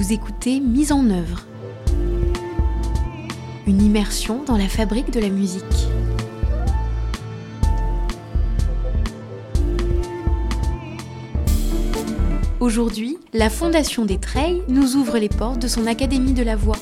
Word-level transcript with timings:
Vous 0.00 0.14
écoutez 0.14 0.60
Mise 0.60 0.92
en 0.92 1.10
œuvre. 1.10 1.44
Une 3.66 3.82
immersion 3.82 4.42
dans 4.44 4.56
la 4.56 4.66
fabrique 4.66 5.10
de 5.10 5.20
la 5.20 5.28
musique. 5.28 5.62
Aujourd'hui, 12.60 13.18
la 13.34 13.50
Fondation 13.50 14.06
des 14.06 14.16
Treilles 14.16 14.62
nous 14.68 14.96
ouvre 14.96 15.18
les 15.18 15.28
portes 15.28 15.60
de 15.60 15.68
son 15.68 15.86
Académie 15.86 16.32
de 16.32 16.44
la 16.44 16.56
Voix. 16.56 16.78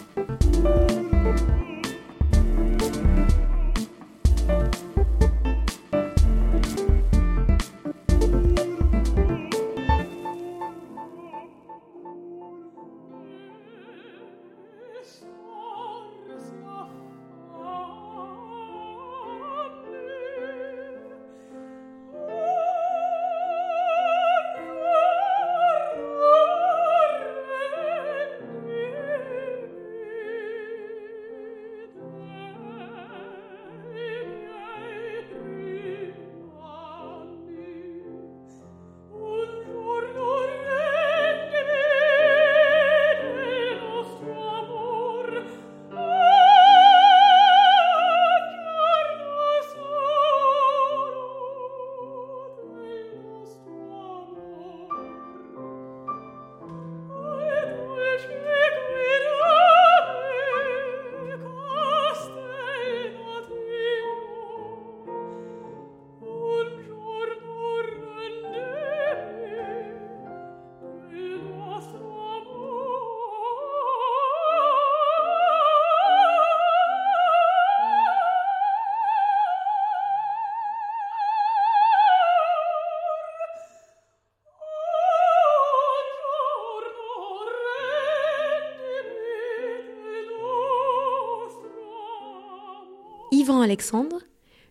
Alexandre, 93.56 94.20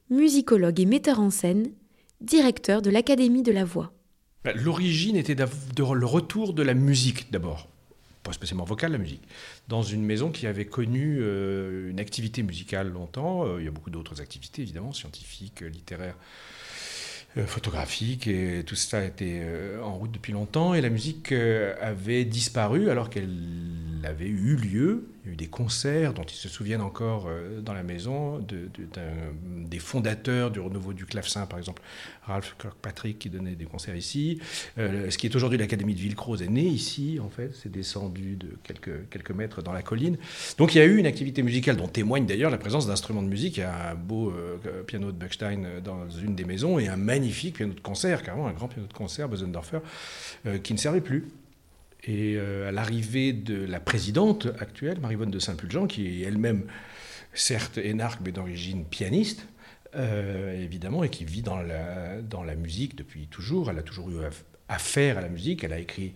musicologue 0.10 0.80
et 0.80 0.86
metteur 0.86 1.20
en 1.20 1.30
scène, 1.30 1.72
directeur 2.22 2.82
de 2.82 2.90
l'Académie 2.90 3.44
de 3.44 3.52
la 3.52 3.66
Voix. 3.66 3.92
Bah, 4.44 4.54
l'origine 4.54 5.16
était 5.16 5.36
de 5.36 5.44
le 5.94 6.06
retour 6.06 6.54
de 6.54 6.64
la 6.64 6.74
musique 6.74 7.32
d'abord, 7.32 7.68
pas 8.24 8.34
spécialement 8.34 8.64
vocale 8.64 8.92
la 8.92 8.98
musique, 8.98 9.24
dans 9.68 9.82
une 9.82 10.04
maison 10.04 10.32
qui 10.32 10.48
avait 10.48 10.66
connu 10.66 11.18
euh, 11.20 11.90
une 11.90 12.00
activité 12.00 12.44
musicale 12.44 12.90
longtemps. 12.90 13.46
Euh, 13.46 13.60
il 13.60 13.66
y 13.66 13.68
a 13.68 13.72
beaucoup 13.72 13.90
d'autres 13.90 14.22
activités 14.22 14.62
évidemment, 14.62 14.94
scientifiques, 14.94 15.62
littéraires, 15.62 16.16
euh, 17.38 17.46
photographiques, 17.46 18.28
et 18.28 18.64
tout 18.66 18.76
ça 18.76 19.04
était 19.04 19.42
en 19.84 19.96
route 19.96 20.12
depuis 20.12 20.34
longtemps. 20.34 20.74
Et 20.74 20.82
la 20.82 20.90
musique 20.90 21.34
avait 21.82 22.26
disparu 22.26 22.90
alors 22.90 23.10
qu'elle 23.10 23.30
avait 24.06 24.30
eu 24.30 24.56
lieu 24.56 25.10
il 25.28 25.32
y 25.32 25.32
a 25.32 25.34
eu 25.34 25.36
des 25.36 25.48
concerts 25.48 26.14
dont 26.14 26.24
ils 26.24 26.36
se 26.36 26.48
souviennent 26.48 26.82
encore 26.82 27.26
euh, 27.28 27.60
dans 27.60 27.74
la 27.74 27.84
maison, 27.84 28.40
de, 28.40 28.70
des 29.44 29.80
fondateurs 29.80 30.52
du 30.52 30.62
renouveau 30.62 30.94
du 30.94 31.06
clavecin, 31.06 31.46
par 31.46 31.60
exemple, 31.60 31.82
Ralph 32.24 32.56
Kirkpatrick 32.58 33.20
qui 33.20 33.30
donnait 33.30 33.56
des 33.56 33.66
concerts 33.66 33.96
ici. 33.96 34.40
Euh, 34.78 35.10
ce 35.10 35.18
qui 35.18 35.28
est 35.28 35.36
aujourd'hui 35.36 35.58
l'Académie 35.58 35.96
de 35.96 36.00
Villecroze 36.00 36.42
est 36.42 36.48
né 36.48 36.64
ici, 36.64 37.20
en 37.22 37.30
fait, 37.30 37.52
c'est 37.54 37.72
descendu 37.72 38.38
de 38.38 38.48
quelques, 38.64 39.10
quelques 39.10 39.32
mètres 39.32 39.62
dans 39.62 39.74
la 39.74 39.82
colline. 39.82 40.18
Donc 40.58 40.76
il 40.76 40.78
y 40.78 40.82
a 40.82 40.86
eu 40.86 40.98
une 40.98 41.06
activité 41.06 41.44
musicale 41.44 41.76
dont 41.76 41.88
témoigne 41.88 42.26
d'ailleurs 42.26 42.52
la 42.52 42.58
présence 42.58 42.88
d'instruments 42.88 43.24
de 43.24 43.28
musique. 43.28 43.58
Il 43.58 43.62
y 43.62 43.64
a 43.64 43.92
un 43.92 43.96
beau 43.96 44.32
euh, 44.32 44.84
piano 44.84 45.12
de 45.12 45.18
Bechstein 45.18 45.82
dans 45.84 46.10
une 46.10 46.36
des 46.36 46.46
maisons 46.46 46.80
et 46.80 46.88
un 46.88 46.96
magnifique 46.96 47.58
piano 47.58 47.74
de 47.74 47.82
concert, 47.82 48.24
carrément 48.24 48.48
un 48.48 48.54
grand 48.54 48.70
piano 48.70 48.88
de 48.88 48.94
concert, 48.94 49.28
Bosendorfer, 49.28 49.80
qui 50.64 50.74
ne 50.74 50.78
servait 50.78 51.02
plus. 51.02 51.26
Et 52.04 52.36
euh, 52.38 52.70
à 52.70 52.72
l'arrivée 52.72 53.34
de 53.34 53.66
la 53.66 53.80
présidente 53.80 54.48
actuelle, 54.60 55.00
Marie-Vonne 55.00 55.32
de 55.32 55.40
Saint-Pulgent, 55.40 55.88
qui 55.88 56.08
est 56.08 56.26
elle-même, 56.26 56.66
certes 57.34 57.78
énarque, 57.78 58.22
mais 58.24 58.32
d'origine 58.32 58.86
pianiste, 58.86 59.48
euh, 59.96 60.62
évidemment, 60.62 61.04
et 61.04 61.10
qui 61.10 61.26
vit 61.26 61.42
dans 61.42 61.58
la, 61.58 62.22
dans 62.22 62.44
la 62.44 62.56
musique 62.56 62.96
depuis 62.96 63.28
toujours. 63.28 63.70
Elle 63.70 63.80
a 63.80 63.84
toujours 63.84 64.10
eu 64.10 64.18
affaire 64.70 65.18
à 65.18 65.22
la 65.22 65.30
musique. 65.30 65.64
Elle 65.64 65.74
a 65.74 65.80
écrit 65.80 66.14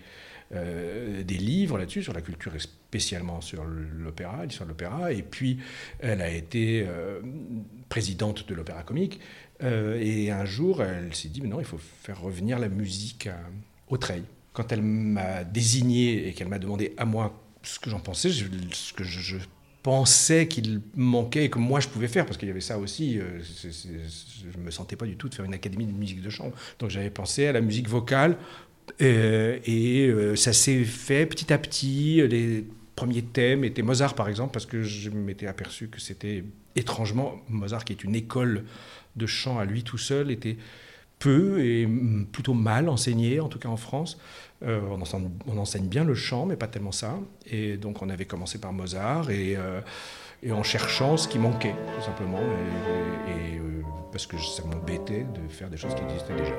euh, 0.53 1.24
des 1.24 1.38
livres 1.38 1.78
là-dessus, 1.78 2.03
sur 2.03 2.13
la 2.13 2.22
culture 2.22 2.53
spécialement 2.59 3.42
sur 3.42 3.63
l'opéra, 3.63 4.46
l'histoire 4.46 4.68
l'opéra. 4.68 5.12
Et 5.12 5.24
puis, 5.24 5.59
elle 6.00 6.22
a 6.22 6.30
été 6.30 6.86
présidente 7.90 8.48
de 8.48 8.53
l'opéra 8.53 8.84
comique. 8.84 9.19
et 9.62 10.31
un 10.31 10.46
jour, 10.46 10.84
elle 10.84 11.13
s'est 11.16 11.30
dit, 11.30 11.42
mais 11.42 11.48
non, 11.48 11.59
il 11.59 11.66
faut 11.66 11.80
faire 11.80 12.19
revenir 12.19 12.59
la 12.59 12.69
musique 12.69 13.30
au 13.88 13.98
treil 13.98 14.24
quand 14.53 14.72
elle 14.72 14.81
m'a 14.81 15.44
désigné 15.44 16.28
et 16.28 16.34
qu'elle 16.34 16.50
m'a 16.50 16.59
demandé 16.59 16.94
à 16.97 17.06
moi 17.06 17.41
ce 17.63 17.79
que 17.79 17.89
j'en 17.89 18.00
pensais, 18.00 18.29
ce 18.31 18.94
que 18.94 19.03
je, 19.03 19.38
pensais 19.84 20.47
qu'il 20.47 20.79
manquait 20.95 21.45
et 21.45 21.50
que 21.50 21.57
moi 21.57 21.79
je 21.79 21.88
pouvais 21.88 22.07
faire, 22.07 22.28
parce 22.28 22.38
qu'il 22.38 22.47
y 22.47 22.51
avait 22.51 22.62
ça 22.62 22.78
aussi, 22.78 23.17
euh, 23.17 23.39
je 23.41 24.59
ne 24.59 24.63
me 24.63 24.69
sentais 24.69 24.95
pas 24.95 25.07
du 25.07 25.16
tout 25.16 25.28
de 25.28 25.34
faire 25.34 25.44
une 25.44 25.56
académie 25.56 25.88
de 25.88 25.91
musique 25.91 26.22
de 26.22 26.29
chambre. 26.29 26.53
Donc 26.78 26.91
j'avais 26.91 27.09
pensé 27.09 27.47
à 27.47 27.51
la 27.51 27.62
musique 27.62 27.89
vocale 27.89 28.38
euh, 29.01 29.57
et 29.66 30.06
euh, 30.06 30.35
ça 30.35 30.53
s'est 30.53 30.83
fait 30.83 31.25
petit 31.25 31.51
à 31.51 31.57
petit. 31.57 32.22
Les 32.28 32.63
premiers 32.95 33.23
thèmes 33.23 33.63
étaient 33.63 33.81
Mozart 33.81 34.13
par 34.13 34.29
exemple, 34.29 34.53
parce 34.53 34.68
que 34.68 34.83
je 34.83 35.09
m'étais 35.09 35.47
aperçu 35.47 35.88
que 35.88 36.00
c'était 36.00 36.44
étrangement, 36.75 37.41
Mozart 37.50 37.83
qui 37.83 37.94
est 37.94 38.03
une 38.03 38.13
école 38.13 38.66
de 39.16 39.25
chant 39.25 39.57
à 39.57 39.66
lui 39.66 39.83
tout 39.83 39.97
seul, 39.97 40.29
était 40.29 40.57
peu 41.21 41.63
et 41.63 41.87
plutôt 42.31 42.53
mal 42.53 42.89
enseigné, 42.89 43.39
en 43.39 43.47
tout 43.47 43.59
cas 43.59 43.69
en 43.69 43.77
France. 43.77 44.17
Euh, 44.63 44.81
on, 45.47 45.57
enseigne, 45.57 45.87
bien 45.87 46.03
le 46.03 46.13
chant, 46.13 46.45
mais 46.45 46.55
pas 46.55 46.67
tellement 46.67 46.91
ça. 46.91 47.17
Et 47.49 47.77
donc 47.77 48.01
on 48.01 48.09
avait 48.09 48.25
commencé 48.25 48.59
par 48.59 48.73
Mozart 48.73 49.31
et, 49.31 49.55
euh, 49.55 49.81
en 50.51 50.63
cherchant 50.63 51.17
ce 51.17 51.27
qui 51.27 51.39
manquait, 51.39 51.75
tout 51.97 52.03
simplement, 52.03 52.39
euh, 52.41 53.81
parce 54.11 54.27
que 54.27 54.37
ça 54.37 54.63
m'embêtait 54.63 55.25
de 55.33 55.47
faire 55.49 55.69
des 55.69 55.77
choses 55.77 55.95
qui 55.95 56.03
existaient 56.03 56.35
déjà. 56.35 56.53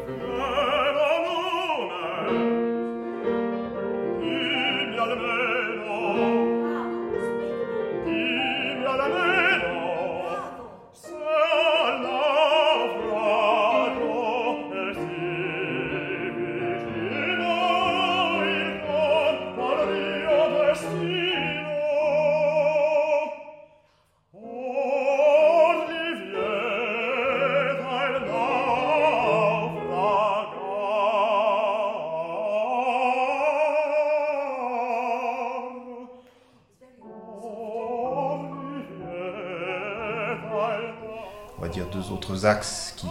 Axes 42.45 42.95
qui, 42.97 43.07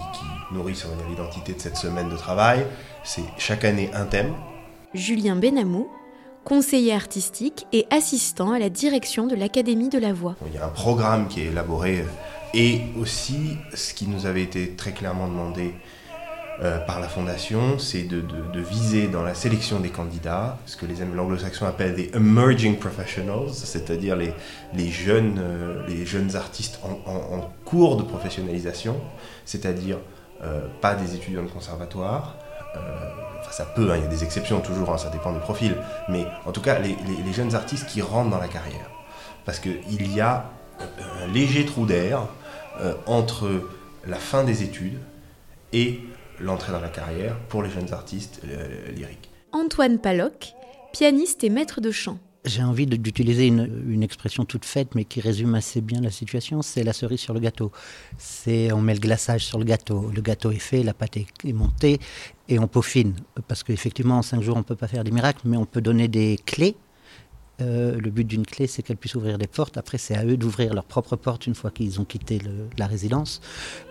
nourrissent 0.51 0.85
l'identité 1.09 1.53
de 1.53 1.59
cette 1.59 1.77
semaine 1.77 2.09
de 2.09 2.17
travail. 2.17 2.65
C'est 3.03 3.23
chaque 3.37 3.63
année 3.63 3.89
un 3.93 4.05
thème. 4.05 4.33
Julien 4.93 5.37
Benamou, 5.37 5.87
conseiller 6.43 6.93
artistique 6.93 7.65
et 7.71 7.87
assistant 7.89 8.51
à 8.51 8.59
la 8.59 8.69
direction 8.69 9.27
de 9.27 9.35
l'Académie 9.35 9.89
de 9.89 9.97
la 9.97 10.11
Voix. 10.11 10.35
Il 10.45 10.53
y 10.53 10.57
a 10.57 10.65
un 10.65 10.69
programme 10.69 11.27
qui 11.27 11.41
est 11.41 11.45
élaboré 11.45 12.03
et 12.53 12.81
aussi 12.99 13.57
ce 13.73 13.93
qui 13.93 14.07
nous 14.07 14.25
avait 14.25 14.43
été 14.43 14.75
très 14.75 14.91
clairement 14.91 15.27
demandé 15.27 15.73
euh, 16.63 16.77
par 16.77 16.99
la 16.99 17.07
fondation, 17.07 17.79
c'est 17.79 18.03
de, 18.03 18.21
viser 18.53 19.07
dans 19.07 19.23
la 19.23 19.33
sélection 19.33 19.79
des 19.79 19.89
candidats 19.89 20.59
ce 20.67 20.77
que 20.77 20.85
les 20.85 21.01
anglo-saxons 21.01 21.65
appellent 21.65 21.95
des 21.95 22.11
emerging 22.13 22.77
professionals, 22.77 23.49
c'est-à-dire 23.51 24.15
les, 24.15 24.91
jeunes, 24.91 25.39
euh, 25.41 25.83
les 25.87 26.05
jeunes 26.05 26.35
artistes 26.35 26.79
en, 26.83 27.49
cours 27.65 27.97
de 27.97 28.03
professionnalisation, 28.03 28.95
c'est-à-dire 29.43 29.97
euh, 30.43 30.67
pas 30.81 30.93
des 30.93 31.15
étudiants 31.15 31.41
de 31.41 31.49
conservatoire. 31.49 32.35
enfin, 33.39 33.51
ça 33.51 33.65
peut, 33.65 33.89
hein, 33.89 33.95
il 33.97 34.03
y 34.03 34.05
a 34.05 34.09
des 34.09 34.23
exceptions 34.23 34.59
toujours, 34.59 34.91
hein, 34.93 34.99
ça 34.99 35.09
dépend 35.09 35.31
du 35.31 35.39
profil, 35.39 35.75
mais 36.09 36.27
en 36.45 36.51
tout 36.51 36.61
cas, 36.61 36.77
les, 36.77 36.95
les 37.25 37.33
jeunes 37.33 37.55
artistes 37.55 37.87
qui 37.87 38.03
rentrent 38.03 38.29
dans 38.29 38.39
la 38.39 38.47
carrière. 38.47 38.91
Parce 39.45 39.59
qu'il 39.59 40.15
y 40.15 40.21
a 40.21 40.45
un 41.23 41.27
léger 41.33 41.65
trou 41.65 41.87
d'air 41.87 42.27
entre 43.07 43.49
la 44.05 44.17
fin 44.17 44.43
des 44.43 44.61
études 44.61 44.99
et 45.73 46.01
l'entrée 46.41 46.71
dans 46.71 46.81
la 46.81 46.89
carrière 46.89 47.37
pour 47.47 47.63
les 47.63 47.69
jeunes 47.69 47.93
artistes 47.93 48.41
euh, 48.45 48.91
lyriques. 48.91 49.29
Antoine 49.51 49.99
Paloc, 49.99 50.53
pianiste 50.93 51.43
et 51.43 51.49
maître 51.49 51.81
de 51.81 51.91
chant. 51.91 52.19
J'ai 52.43 52.63
envie 52.63 52.87
d'utiliser 52.87 53.45
une, 53.45 54.01
expression 54.01 54.45
toute 54.45 54.65
faite, 54.65 54.95
mais 54.95 55.05
qui 55.05 55.21
résume 55.21 55.53
assez 55.53 55.79
bien 55.79 56.01
la 56.01 56.09
situation. 56.09 56.63
C'est 56.63 56.83
la 56.83 56.91
cerise 56.91 57.19
sur 57.19 57.35
le 57.35 57.39
gâteau. 57.39 57.71
C'est 58.17 58.71
on 58.71 58.81
met 58.81 58.95
le 58.95 58.99
glaçage 58.99 59.45
sur 59.45 59.59
le 59.59 59.63
gâteau. 59.63 60.09
Le 60.13 60.21
gâteau 60.21 60.49
est 60.49 60.57
fait, 60.57 60.81
la 60.81 60.95
pâte 60.95 61.17
est, 61.17 61.53
montée, 61.53 61.99
et 62.49 62.57
on 62.57 62.67
peaufine. 62.67 63.13
Parce 63.47 63.61
qu'effectivement, 63.61 64.17
en 64.17 64.21
cinq 64.23 64.41
jours, 64.41 64.55
on 64.55 64.59
ne 64.59 64.63
peut 64.63 64.75
pas 64.75 64.87
faire 64.87 65.03
des 65.03 65.11
miracles, 65.11 65.41
mais 65.45 65.55
on 65.55 65.65
peut 65.65 65.81
donner 65.81 66.07
des 66.07 66.39
clés 66.43 66.75
euh, 67.61 67.99
le 67.99 68.09
but 68.09 68.25
d'une 68.25 68.45
clé, 68.45 68.67
c'est 68.67 68.81
qu'elle 68.81 68.97
puisse 68.97 69.15
ouvrir 69.15 69.37
des 69.37 69.47
portes. 69.47 69.77
Après, 69.77 69.97
c'est 69.97 70.15
à 70.15 70.25
eux 70.25 70.37
d'ouvrir 70.37 70.73
leurs 70.73 70.85
propres 70.85 71.15
portes 71.15 71.47
une 71.47 71.55
fois 71.55 71.71
qu'ils 71.71 71.99
ont 71.99 72.05
quitté 72.05 72.39
la 72.77 72.87
résidence. 72.87 73.41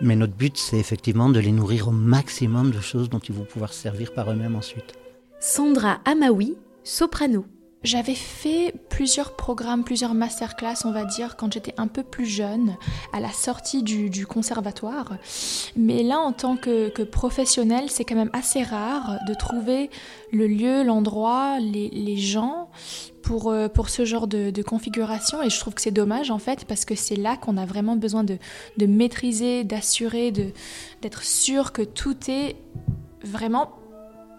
Mais 0.01 0.15
notre 0.15 0.33
but, 0.33 0.57
c'est 0.57 0.77
effectivement 0.77 1.29
de 1.29 1.39
les 1.39 1.51
nourrir 1.51 1.87
au 1.87 1.91
maximum 1.91 2.71
de 2.71 2.79
choses 2.79 3.09
dont 3.09 3.19
ils 3.19 3.33
vont 3.33 3.45
pouvoir 3.45 3.73
se 3.73 3.81
servir 3.81 4.13
par 4.13 4.31
eux-mêmes 4.31 4.55
ensuite. 4.55 4.93
Sandra 5.39 6.01
Amaoui, 6.05 6.55
soprano. 6.83 7.45
J'avais 7.83 8.13
fait 8.13 8.75
plusieurs 8.89 9.35
programmes, 9.35 9.83
plusieurs 9.83 10.13
masterclass, 10.13 10.85
on 10.85 10.91
va 10.91 11.03
dire, 11.03 11.35
quand 11.35 11.51
j'étais 11.51 11.73
un 11.77 11.87
peu 11.87 12.03
plus 12.03 12.27
jeune, 12.27 12.75
à 13.11 13.19
la 13.19 13.31
sortie 13.31 13.81
du, 13.81 14.27
conservatoire. 14.27 15.17
Mais 15.75 16.03
là, 16.03 16.19
en 16.19 16.31
tant 16.31 16.57
que, 16.57 17.03
professionnel, 17.03 17.89
c'est 17.89 18.05
quand 18.05 18.15
même 18.15 18.29
assez 18.33 18.61
rare 18.61 19.17
de 19.27 19.33
trouver 19.33 19.89
le 20.31 20.45
lieu, 20.45 20.83
l'endroit, 20.83 21.57
les, 21.59 22.17
gens 22.17 22.69
pour, 23.23 23.49
euh, 23.49 23.67
pour 23.67 23.89
ce 23.89 24.05
genre 24.05 24.27
de, 24.27 24.61
configuration. 24.61 25.41
Et 25.41 25.49
je 25.49 25.59
trouve 25.59 25.73
que 25.73 25.81
c'est 25.81 25.89
dommage, 25.89 26.29
en 26.29 26.37
fait, 26.37 26.65
parce 26.65 26.85
que 26.85 26.93
c'est 26.93 27.15
là 27.15 27.35
qu'on 27.35 27.57
a 27.57 27.65
vraiment 27.65 27.95
besoin 27.95 28.23
de, 28.23 28.37
de 28.77 28.85
maîtriser, 28.85 29.63
d'assurer, 29.63 30.31
d'être 30.31 31.23
sûr 31.23 31.71
que 31.71 31.81
tout 31.81 32.17
est 32.29 32.57
vraiment 33.23 33.80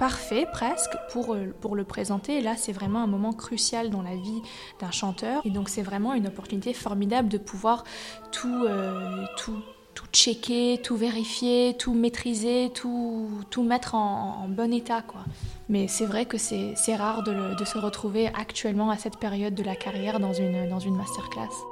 parfait 0.02 0.48
presque 0.50 0.96
pour, 1.12 1.32
euh, 1.32 1.54
pour 1.60 1.76
le 1.76 1.84
présenter. 1.84 2.40
Là, 2.40 2.56
c'est 2.56 2.72
vraiment 2.72 3.04
un 3.04 3.06
moment 3.06 3.32
crucial 3.32 3.88
dans 3.88 4.02
la 4.02 4.16
vie 4.16 4.42
d'un 4.80 4.90
chanteur. 4.90 5.42
Et 5.44 5.50
donc, 5.50 5.68
c'est 5.68 5.82
vraiment 5.82 6.12
une 6.14 6.26
opportunité 6.26 6.74
formidable 6.74 7.28
de 7.28 7.38
pouvoir 7.38 7.84
tout, 8.32 8.64
euh, 8.64 9.24
tout, 9.36 9.62
tout 9.94 10.06
checker, 10.12 10.80
tout 10.82 10.96
vérifier, 10.96 11.76
tout 11.78 11.94
maîtriser, 11.94 12.72
tout, 12.74 13.28
tout 13.50 13.62
mettre 13.62 13.94
en, 13.94 14.48
bon 14.48 14.72
état. 14.72 15.02
Quoi. 15.02 15.20
Mais 15.68 15.86
c'est 15.86 16.06
vrai 16.06 16.26
que 16.26 16.36
c'est 16.36 16.96
rare 16.96 17.22
de, 17.22 17.54
de, 17.54 17.64
se 17.64 17.78
retrouver 17.78 18.26
actuellement 18.26 18.90
à 18.90 18.96
cette 18.96 19.18
période 19.18 19.54
de 19.54 19.62
la 19.62 19.76
carrière 19.76 20.18
dans 20.18 20.32
une, 20.32 20.68
dans 20.68 20.80
une 20.80 20.96
masterclass. 20.96 21.71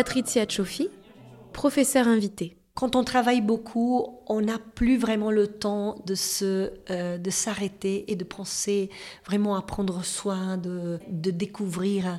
Patricia 0.00 0.48
Chofi, 0.48 0.88
professeure 1.52 2.08
invitée. 2.08 2.56
Quand 2.72 2.96
on 2.96 3.04
travaille 3.04 3.42
beaucoup, 3.42 4.18
on 4.28 4.40
n'a 4.40 4.56
plus 4.58 4.96
vraiment 4.96 5.30
le 5.30 5.46
temps 5.46 6.02
de 6.06 6.14
se, 6.14 6.72
euh, 6.88 7.18
de 7.18 7.28
s'arrêter 7.28 8.10
et 8.10 8.16
de 8.16 8.24
penser 8.24 8.88
vraiment 9.26 9.56
à 9.56 9.60
prendre 9.60 10.02
soin, 10.02 10.56
de, 10.56 10.98
de 11.10 11.30
découvrir 11.30 12.18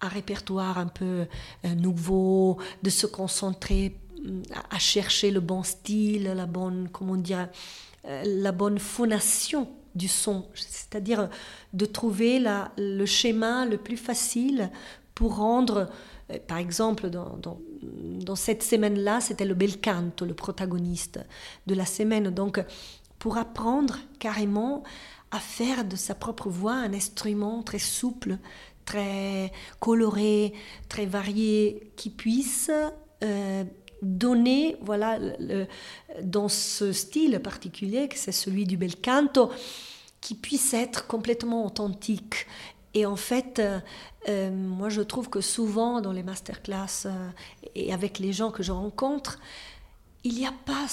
un, 0.00 0.08
répertoire 0.08 0.78
un 0.78 0.86
peu 0.86 1.26
euh, 1.66 1.74
nouveau, 1.74 2.56
de 2.82 2.88
se 2.88 3.06
concentrer 3.06 3.98
mm, 4.24 4.40
à, 4.70 4.78
chercher 4.78 5.30
le 5.30 5.40
bon 5.40 5.62
style, 5.62 6.32
la 6.34 6.46
bonne, 6.46 6.88
comment 6.90 7.16
dire, 7.16 7.50
euh, 8.06 8.22
la 8.24 8.52
bonne 8.52 8.78
phonation 8.78 9.68
du 9.94 10.08
son, 10.08 10.46
c'est-à-dire 10.54 11.28
de 11.74 11.84
trouver 11.84 12.42
le 12.78 13.04
schéma 13.04 13.66
le 13.66 13.76
plus 13.76 13.98
facile 13.98 14.70
pour 15.14 15.36
rendre 15.36 15.90
par 16.46 16.58
exemple, 16.58 17.08
dans, 17.08 17.38
dans, 17.38 18.36
cette 18.36 18.62
semaine-là, 18.62 19.20
c'était 19.20 19.46
le 19.46 19.54
bel 19.54 19.80
canto, 19.80 20.26
le 20.26 20.34
protagoniste 20.34 21.20
de 21.66 21.74
la 21.74 21.86
semaine. 21.86 22.30
Donc, 22.30 22.62
pour 23.18 23.38
apprendre 23.38 23.98
carrément 24.18 24.82
à 25.30 25.40
faire 25.40 25.84
de 25.84 25.96
sa 25.96 26.14
propre 26.14 26.48
voix 26.48 26.74
un 26.74 26.92
instrument 26.92 27.62
très 27.62 27.78
souple, 27.78 28.38
très 28.84 29.52
coloré, 29.80 30.52
très 30.88 31.06
varié, 31.06 31.92
qui 31.96 32.10
puisse 32.10 32.70
euh, 33.24 33.64
donner, 34.02 34.76
voilà, 34.80 35.18
dans 36.22 36.48
ce 36.48 36.92
style 36.92 37.40
particulier, 37.40 38.08
que 38.08 38.16
c'est 38.16 38.32
celui 38.32 38.64
du 38.64 38.76
bel 38.76 38.96
canto, 38.96 39.50
qui 40.20 40.34
puisse 40.34 40.74
être 40.74 41.06
complètement 41.06 41.66
authentique 41.66 42.46
et 42.94 43.06
en 43.06 43.16
fait, 43.16 43.58
euh, 43.58 43.80
euh, 44.28 44.50
moi 44.50 44.88
je 44.88 45.02
trouve 45.02 45.28
que 45.28 45.40
souvent 45.40 46.00
dans 46.00 46.12
les 46.12 46.22
masterclass 46.22 47.06
euh, 47.06 47.30
et 47.74 47.92
avec 47.92 48.18
les 48.18 48.32
gens 48.32 48.50
que 48.50 48.62
je 48.62 48.72
rencontre, 48.72 49.38
il 50.24 50.34
n'y 50.34 50.46
a 50.46 50.54
pas 50.64 50.86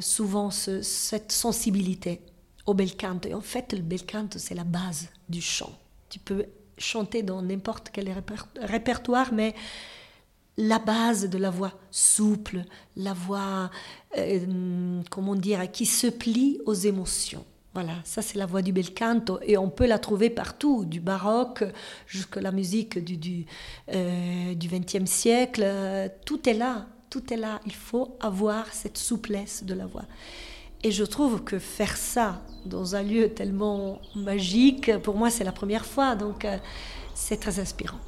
souvent 0.00 0.50
cette 0.50 1.30
sensibilité 1.30 2.20
au 2.66 2.74
bel 2.74 2.96
canto. 2.96 3.28
Et 3.28 3.34
en 3.34 3.40
fait, 3.40 3.72
le 3.72 3.82
bel 3.82 4.04
canto, 4.04 4.38
c'est 4.38 4.54
la 4.54 4.64
base 4.64 5.08
du 5.28 5.40
chant. 5.40 5.72
Tu 6.10 6.18
peux 6.18 6.46
chanter 6.76 7.22
dans 7.22 7.40
n'importe 7.40 7.90
quel 7.92 8.12
répertoire, 8.60 9.32
mais 9.32 9.54
la 10.56 10.80
base 10.80 11.30
de 11.30 11.38
la 11.38 11.50
voix 11.50 11.72
souple, 11.92 12.64
la 12.96 13.12
voix, 13.12 13.70
comment 15.08 15.36
dire, 15.36 15.70
qui 15.70 15.86
se 15.86 16.08
plie 16.08 16.60
aux 16.66 16.74
émotions. 16.74 17.46
Voilà, 17.74 17.94
ça 18.04 18.22
c'est 18.22 18.38
la 18.38 18.46
voix 18.46 18.62
du 18.62 18.72
bel 18.72 18.94
canto 18.94 19.40
et 19.42 19.58
on 19.58 19.68
peut 19.68 19.86
la 19.86 19.98
trouver 19.98 20.30
partout, 20.30 20.84
du 20.84 21.00
baroque 21.00 21.64
jusqu'à 22.06 22.40
la 22.40 22.52
musique 22.52 23.04
du, 23.04 23.16
du, 23.16 23.46
euh, 23.92 24.54
du 24.54 24.68
20e 24.68 25.06
siècle. 25.06 25.66
Tout 26.24 26.48
est 26.48 26.54
là, 26.54 26.86
tout 27.10 27.32
est 27.32 27.36
là. 27.36 27.60
Il 27.66 27.74
faut 27.74 28.16
avoir 28.20 28.72
cette 28.72 28.96
souplesse 28.96 29.64
de 29.64 29.74
la 29.74 29.86
voix. 29.86 30.04
Et 30.84 30.92
je 30.92 31.02
trouve 31.02 31.42
que 31.42 31.58
faire 31.58 31.96
ça 31.96 32.42
dans 32.64 32.94
un 32.94 33.02
lieu 33.02 33.30
tellement 33.30 34.00
magique, 34.14 34.96
pour 34.98 35.16
moi 35.16 35.30
c'est 35.30 35.44
la 35.44 35.52
première 35.52 35.86
fois, 35.86 36.14
donc 36.14 36.44
euh, 36.44 36.58
c'est 37.14 37.38
très 37.40 37.58
inspirant. 37.58 37.98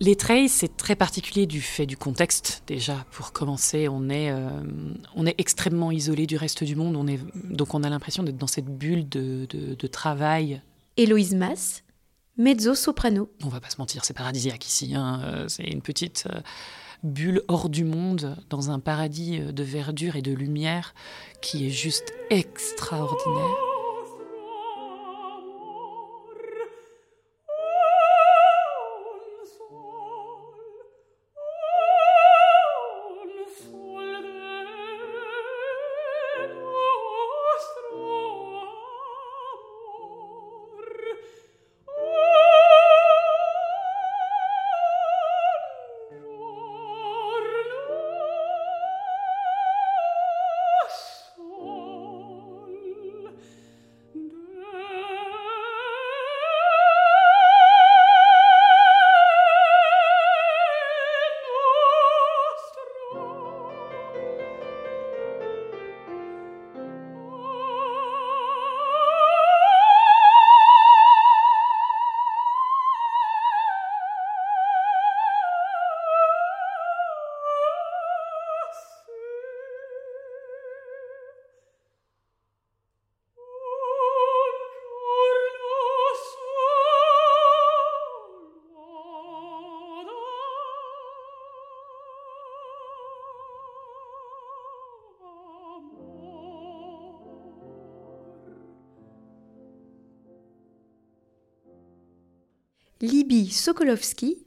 Les 0.00 0.14
trails, 0.14 0.48
c'est 0.48 0.76
très 0.76 0.94
particulier 0.94 1.46
du 1.46 1.60
fait 1.60 1.84
du 1.84 1.96
contexte. 1.96 2.62
Déjà, 2.68 3.04
pour 3.10 3.32
commencer, 3.32 3.88
on 3.88 4.08
est, 4.08 4.30
euh, 4.30 4.48
on 5.16 5.26
est 5.26 5.34
extrêmement 5.38 5.90
isolé 5.90 6.26
du 6.26 6.36
reste 6.36 6.62
du 6.62 6.76
monde. 6.76 6.94
On 6.94 7.08
est, 7.08 7.18
donc, 7.34 7.74
on 7.74 7.82
a 7.82 7.88
l'impression 7.88 8.22
d'être 8.22 8.36
dans 8.36 8.46
cette 8.46 8.66
bulle 8.66 9.08
de, 9.08 9.46
de, 9.46 9.86
travail. 9.88 10.62
Héloïse 10.96 11.34
Mass, 11.34 11.82
mezzo-soprano. 12.36 13.28
On 13.42 13.48
va 13.48 13.60
pas 13.60 13.70
se 13.70 13.78
mentir, 13.78 14.04
c'est 14.04 14.14
paradisiaque 14.14 14.66
ici. 14.66 14.94
Hein. 14.94 15.20
Euh, 15.24 15.48
c'est 15.48 15.64
une 15.64 15.82
petite. 15.82 16.28
Euh, 16.32 16.40
bulle 17.04 17.42
hors 17.46 17.68
du 17.68 17.84
monde, 17.84 18.34
dans 18.50 18.72
un 18.72 18.80
paradis 18.80 19.38
de 19.38 19.62
verdure 19.62 20.16
et 20.16 20.22
de 20.22 20.32
lumière 20.32 20.96
qui 21.40 21.68
est 21.68 21.70
juste 21.70 22.12
extraordinaire. 22.28 23.67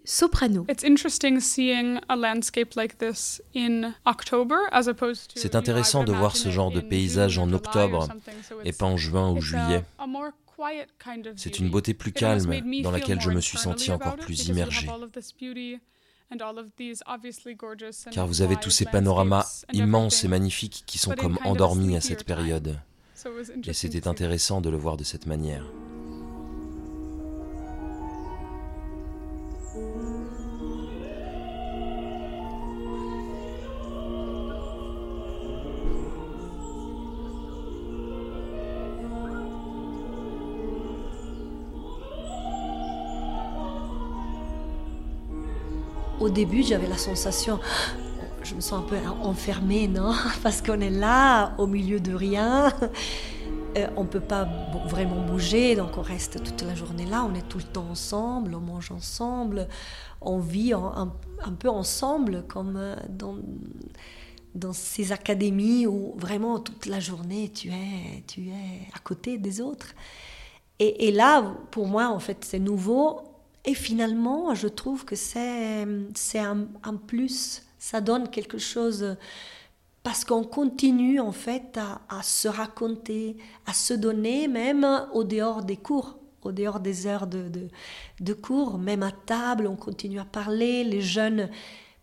Soprano. 0.05 0.65
C'est 5.35 5.55
intéressant 5.55 6.03
de 6.03 6.11
voir 6.11 6.35
ce 6.35 6.49
genre 6.49 6.71
de 6.71 6.81
paysage 6.81 7.37
en 7.37 7.51
octobre 7.53 8.07
et 8.63 8.71
pas 8.71 8.85
en 8.85 8.97
juin 8.97 9.31
ou 9.31 9.41
juillet. 9.41 9.83
C'est 11.35 11.59
une 11.59 11.69
beauté 11.69 11.93
plus 11.93 12.11
calme 12.11 12.61
dans 12.83 12.91
laquelle 12.91 13.21
je 13.21 13.29
me 13.29 13.41
suis 13.41 13.57
senti 13.57 13.91
encore 13.91 14.17
plus 14.17 14.47
immergé. 14.47 14.87
Car 18.11 18.27
vous 18.27 18.41
avez 18.41 18.55
tous 18.55 18.69
ces 18.69 18.85
panoramas 18.85 19.65
immenses 19.73 20.23
et 20.23 20.27
magnifiques 20.27 20.83
qui 20.85 20.97
sont 20.97 21.11
comme 21.11 21.37
endormis 21.43 21.95
à 21.95 22.01
cette 22.01 22.23
période. 22.23 22.79
Et 23.65 23.73
c'était 23.73 24.07
intéressant 24.07 24.61
de 24.61 24.69
le 24.69 24.77
voir 24.77 24.97
de 24.97 25.03
cette 25.03 25.25
manière. 25.25 25.65
Au 46.21 46.29
début, 46.29 46.61
j'avais 46.61 46.87
la 46.87 46.99
sensation, 46.99 47.59
je 48.43 48.53
me 48.53 48.61
sens 48.61 48.83
un 48.83 48.87
peu 48.87 48.95
enfermée, 49.23 49.87
non? 49.87 50.13
Parce 50.43 50.61
qu'on 50.61 50.79
est 50.79 50.91
là, 50.91 51.55
au 51.57 51.65
milieu 51.65 51.99
de 51.99 52.13
rien. 52.13 52.71
Euh, 53.75 53.87
on 53.95 54.03
ne 54.03 54.07
peut 54.07 54.19
pas 54.19 54.47
vraiment 54.85 55.25
bouger, 55.25 55.75
donc 55.75 55.97
on 55.97 56.01
reste 56.01 56.43
toute 56.43 56.61
la 56.63 56.75
journée 56.75 57.05
là, 57.05 57.25
on 57.27 57.33
est 57.33 57.47
tout 57.47 57.57
le 57.57 57.63
temps 57.63 57.87
ensemble, 57.89 58.53
on 58.53 58.59
mange 58.59 58.91
ensemble, 58.91 59.67
on 60.19 60.39
vit 60.39 60.73
un, 60.73 61.07
peu 61.57 61.69
ensemble, 61.69 62.43
comme 62.49 62.75
euh, 62.75 62.95
dans, 63.07 63.37
dans 64.53 64.73
ces 64.73 65.13
académies 65.13 65.87
où 65.87 66.13
vraiment 66.17 66.59
toute 66.59 66.85
la 66.85 66.99
journée 66.99 67.49
tu 67.49 67.69
es, 67.69 68.23
tu 68.27 68.49
es 68.49 68.89
à 68.93 68.99
côté 68.99 69.37
des 69.37 69.61
autres. 69.61 69.95
Et, 70.77 71.07
et 71.07 71.11
là, 71.11 71.55
pour 71.71 71.87
moi, 71.87 72.09
en 72.09 72.19
fait, 72.19 72.43
c'est 72.43 72.59
nouveau 72.59 73.30
et 73.63 73.73
finalement, 73.75 74.55
je 74.55 74.67
trouve 74.67 75.05
que 75.05 75.15
c'est 75.15 75.85
un, 76.39 76.67
un, 76.83 76.95
plus, 76.95 77.63
ça 77.77 78.01
donne 78.01 78.29
quelque 78.29 78.57
chose 78.57 79.17
parce 80.03 80.25
qu'on 80.25 80.43
continue 80.43 81.19
en 81.19 81.31
fait 81.31 81.77
à, 81.77 82.01
à, 82.09 82.23
se 82.23 82.47
raconter, 82.47 83.37
à 83.67 83.73
se 83.73 83.93
donner 83.93 84.47
même 84.47 85.07
au 85.13 85.23
dehors 85.23 85.63
des 85.63 85.77
cours, 85.77 86.17
au 86.41 86.51
dehors 86.51 86.79
des 86.79 87.05
heures 87.05 87.27
de, 87.27 87.51
de, 88.19 88.33
cours, 88.33 88.79
même 88.79 89.03
à 89.03 89.11
table, 89.11 89.67
on 89.67 89.75
continue 89.75 90.19
à 90.19 90.25
parler, 90.25 90.83
les 90.83 91.01
jeunes 91.01 91.49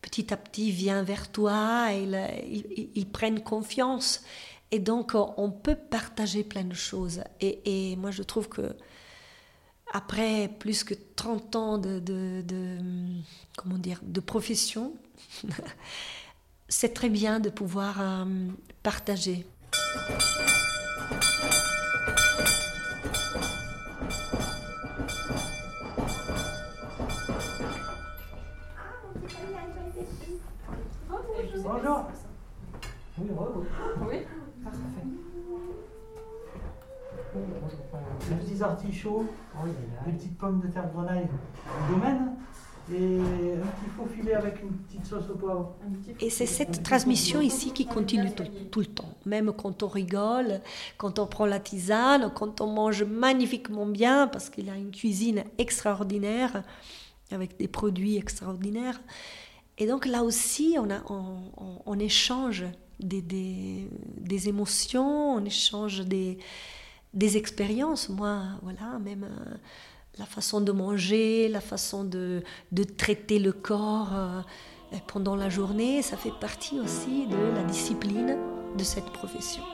petit 0.00 0.32
à 0.32 0.36
petit 0.36 0.70
viennent 0.70 1.04
vers 1.04 1.32
toi, 1.32 1.88
ils, 1.92 2.92
ils, 2.94 3.08
prennent 3.08 3.42
confiance. 3.42 4.22
Et 4.70 4.78
donc, 4.78 5.12
on 5.14 5.50
peut 5.50 5.74
partager 5.74 6.44
plein 6.44 6.62
de 6.62 6.74
choses. 6.74 7.22
Et 7.40 7.96
moi, 7.96 8.12
je 8.12 8.22
trouve 8.22 8.48
que 8.48 8.76
après 9.92 10.48
plus 10.58 10.84
que 10.84 10.94
30 11.16 11.56
ans 11.56 11.78
de, 11.78 12.02
comment 13.56 13.78
dire, 13.78 14.00
de 14.02 14.20
profession, 14.20 14.94
c'est 16.68 16.94
très 16.94 17.08
bien 17.08 17.40
de 17.40 17.48
pouvoir 17.50 18.00
euh, 18.00 18.24
partager. 18.82 19.46
Bonjour. 31.62 32.06
Oui, 33.18 33.26
oui, 34.08 34.16
parfait. 34.64 34.78
Des 38.30 38.47
petits 38.58 38.62
artichauts, 38.62 39.26
des 40.06 40.12
petites 40.12 40.38
pommes 40.38 40.60
de 40.60 40.68
terre 40.68 40.90
grenaille 40.92 41.26
du 41.26 41.94
domaine 41.94 42.34
et 42.90 43.20
un 43.54 43.66
petit 43.66 43.90
faux 43.96 44.06
filet 44.06 44.34
avec 44.34 44.62
une 44.62 44.70
petite 44.70 45.04
sauce 45.04 45.28
au 45.30 45.34
poivre. 45.34 45.74
Et 46.20 46.30
c'est 46.30 46.46
cette 46.46 46.82
transmission 46.82 47.40
ici 47.40 47.72
qui 47.72 47.86
continue 47.86 48.30
tout, 48.70 48.80
le 48.80 48.86
temps. 48.86 49.12
Même 49.26 49.52
quand 49.52 49.82
on 49.82 49.88
rigole, 49.88 50.60
quand 50.96 51.18
on 51.18 51.26
prend 51.26 51.44
la 51.44 51.60
tisane, 51.60 52.32
quand 52.34 52.60
on 52.60 52.68
mange 52.68 53.02
magnifiquement 53.02 53.86
bien, 53.86 54.26
parce 54.26 54.48
qu'il 54.48 54.70
a 54.70 54.76
une 54.76 54.90
cuisine 54.90 55.44
extraordinaire, 55.58 56.62
avec 57.30 57.58
des 57.58 57.68
produits 57.68 58.16
extraordinaires. 58.16 58.98
Et 59.76 59.86
donc 59.86 60.06
là 60.06 60.22
aussi, 60.22 60.76
on, 60.78 60.90
a, 60.90 61.02
on, 61.84 61.98
échange 61.98 62.64
des, 62.98 63.20
des, 63.20 63.88
des 64.16 64.48
émotions, 64.48 65.34
on 65.34 65.44
échange 65.44 66.00
des 66.06 66.38
des 67.18 67.36
expériences, 67.36 68.08
moi, 68.08 68.42
voilà, 68.62 68.98
même 69.00 69.24
euh, 69.24 69.54
la 70.18 70.24
façon 70.24 70.60
de 70.60 70.70
manger, 70.70 71.48
la 71.48 71.60
façon 71.60 72.04
de, 72.04 72.42
traiter 72.96 73.40
le 73.40 73.52
corps 73.52 74.10
euh, 74.14 74.40
pendant 75.08 75.34
la 75.34 75.50
journée, 75.50 76.00
ça 76.02 76.16
fait 76.16 76.32
partie 76.40 76.78
aussi 76.78 77.26
de 77.26 77.54
la 77.56 77.64
discipline 77.64 78.36
de 78.76 78.84
cette 78.84 79.10
profession. 79.10 79.64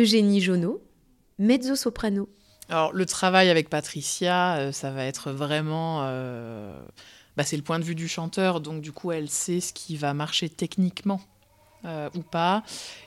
Eugénie 0.00 0.40
Jonot, 0.40 0.82
mezzo-soprano. 1.38 2.30
Alors 2.70 2.90
le 2.94 3.04
travail 3.04 3.50
avec 3.50 3.68
Patricia, 3.68 4.56
euh, 4.56 4.72
ça 4.72 4.90
va 4.90 5.04
être 5.04 5.30
vraiment... 5.30 6.00
Euh, 6.04 6.72
bah, 7.36 7.44
c'est 7.44 7.58
le 7.58 7.62
point 7.62 7.78
de 7.78 7.84
vue 7.84 7.94
du 7.94 8.08
chanteur, 8.08 8.62
donc 8.62 8.80
du 8.80 8.92
coup 8.92 9.12
elle 9.12 9.28
sait 9.28 9.60
ce 9.60 9.74
qui 9.74 9.98
va 9.98 10.14
marcher 10.14 10.48
techniquement 10.48 11.20
euh, 11.84 12.08
ou 12.14 12.22
pas. 12.22 12.62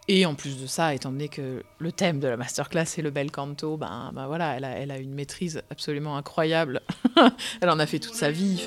Et 0.07 0.27
en 0.27 0.35
plus 0.35 0.62
de 0.62 0.67
ça, 0.67 0.93
étant 0.93 1.12
donné 1.12 1.29
que 1.29 1.63
le 1.79 1.91
thème 1.91 2.19
de 2.19 2.27
la 2.27 2.38
masterclass 2.38 2.85
est 3.00 3.01
le 3.01 3.09
bel 3.09 3.31
canto, 3.31 3.75
ben, 3.75 4.12
ben 4.13 4.27
voilà, 4.27 4.55
elle 4.55 4.91
a, 4.91 4.97
une 5.00 5.15
maîtrise 5.15 5.63
absolument 5.71 6.15
incroyable. 6.15 6.81
elle 7.62 7.71
en 7.71 7.79
a 7.79 7.88
fait 7.88 7.97
toute 7.97 8.13
sa 8.13 8.29
vie. 8.29 8.63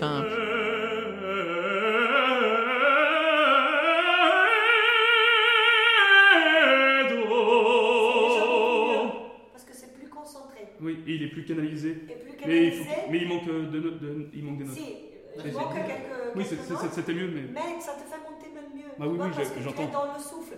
Oui, 11.06 11.14
il 11.14 11.22
est 11.22 11.28
plus 11.28 11.44
canalisé. 11.44 12.02
Mais, 12.46 12.66
il 12.66 12.86
mais, 13.10 13.18
il 13.18 13.28
manque, 13.28 13.46
de, 13.46 13.78
de, 13.78 14.28
il 14.34 14.44
manque 14.44 14.58
des 14.58 14.64
notes. 14.64 14.74
Si, 14.74 14.96
il 15.44 15.52
manque 15.52 15.74
quelques, 15.74 16.36
Oui, 16.36 16.44
c'était 16.44 17.14
mieux, 17.14 17.28
mais. 17.28 17.42
Mais 17.52 17.80
ça 17.80 17.92
te 17.92 18.00
fait 18.00 18.18
monter 18.28 18.48
même 18.54 18.74
mieux. 18.74 18.90
Bah 18.98 19.06
oui, 19.08 19.18
oui, 19.20 19.44
j'entends. 19.62 19.86
dans 19.86 20.12
le 20.12 20.18
souffle. 20.18 20.56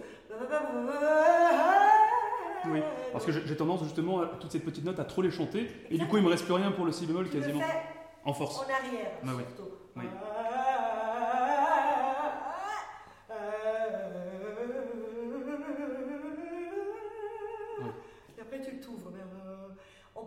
Oui, 2.71 2.81
parce 3.13 3.25
que 3.25 3.33
j'ai 3.33 3.57
tendance 3.57 3.85
justement, 3.85 4.21
à, 4.21 4.27
toutes 4.27 4.53
ces 4.53 4.61
petites 4.61 4.85
notes, 4.85 4.99
à 4.99 5.05
trop 5.05 5.23
les 5.23 5.31
chanter. 5.31 5.69
Et 5.91 5.99
du 5.99 6.07
coup, 6.07 6.17
il 6.17 6.23
me 6.23 6.29
reste 6.29 6.45
plus 6.45 6.55
rien 6.55 6.71
pour 6.73 6.87
le 6.87 6.93
si 6.93 7.07
bémol 7.07 7.29
quasiment. 7.29 7.61
En 8.25 8.33
force. 8.33 8.59
En 8.59 8.63
arrière. 8.63 9.11
Bah 9.23 9.33
oui. 9.37 9.43
oui. 9.97 10.03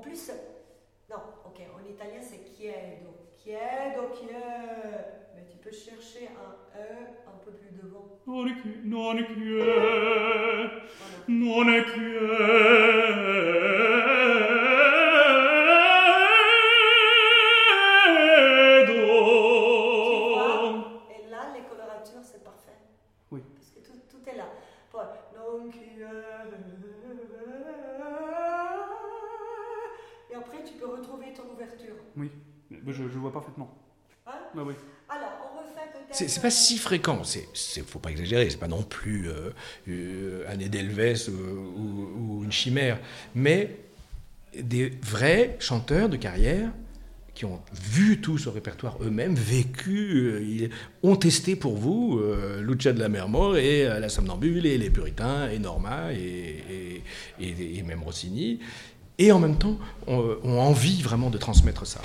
Plus, 0.01 0.31
non, 1.09 1.21
ok, 1.45 1.61
en 1.75 1.83
italien 1.89 2.21
c'est 2.21 2.43
chiedo, 2.43 3.11
chiedo, 3.37 4.09
chiedo. 4.13 4.35
Mais 5.35 5.43
tu 5.45 5.57
peux 5.57 5.71
chercher 5.71 6.29
un 6.29 6.55
E 6.77 6.83
un 7.27 7.37
peu 7.43 7.51
plus 7.51 7.71
devant. 7.71 8.19
Non 8.25 8.47
è 8.47 8.55
chiedo, 8.61 8.77
non 8.87 9.17
è 9.17 9.25
chiedo, 9.25 10.81
non 11.27 11.69
è 11.69 11.81
Et 14.03 14.10
je, 32.87 32.93
je 32.93 33.17
vois 33.17 33.31
parfaitement. 33.31 33.73
Hein 34.27 34.31
bah 34.55 34.63
oui. 34.65 34.73
Alors, 35.09 35.29
on 35.53 35.59
refait 35.59 35.89
peut-être. 35.93 36.29
C'est 36.29 36.41
pas 36.41 36.51
si 36.51 36.77
fréquent, 36.77 37.23
c'est 37.23 37.47
faut 37.85 37.99
pas 37.99 38.11
exagérer, 38.11 38.49
c'est 38.49 38.57
pas 38.57 38.67
non 38.67 38.83
plus 38.83 39.29
euh, 39.29 39.51
euh, 39.87 40.45
un 40.49 40.59
Edelweiss 40.59 41.27
ou, 41.27 41.31
ou, 41.31 42.39
ou, 42.39 42.43
une 42.43 42.51
chimère, 42.51 42.99
mais 43.35 43.77
des 44.59 44.89
vrais 45.01 45.57
chanteurs 45.59 46.09
de 46.09 46.17
carrière 46.17 46.69
qui 47.33 47.45
ont 47.45 47.61
vu 47.73 48.19
tout 48.19 48.37
ce 48.37 48.49
répertoire 48.49 48.97
eux-mêmes, 49.01 49.35
vécu, 49.35 50.61
euh, 50.61 50.69
ont 51.01 51.15
testé 51.15 51.55
pour 51.55 51.75
vous 51.77 52.19
euh, 52.19 52.61
Lucia 52.61 52.93
de 52.93 52.99
la 52.99 53.09
Mermore 53.09 53.57
et 53.57 53.87
euh, 53.87 53.99
La 53.99 54.09
Somnambule 54.09 54.65
et 54.65 54.77
Les 54.77 54.89
Puritains 54.89 55.49
et 55.49 55.57
Norma 55.57 56.13
et, 56.13 57.01
et, 57.39 57.77
et 57.77 57.83
même 57.83 58.03
Rossini 58.03 58.59
et 59.17 59.31
en 59.31 59.39
même 59.39 59.57
temps 59.57 59.77
ont, 60.07 60.37
ont 60.43 60.59
envie 60.59 61.01
vraiment 61.01 61.29
de 61.29 61.37
transmettre 61.37 61.87
ça. 61.87 62.01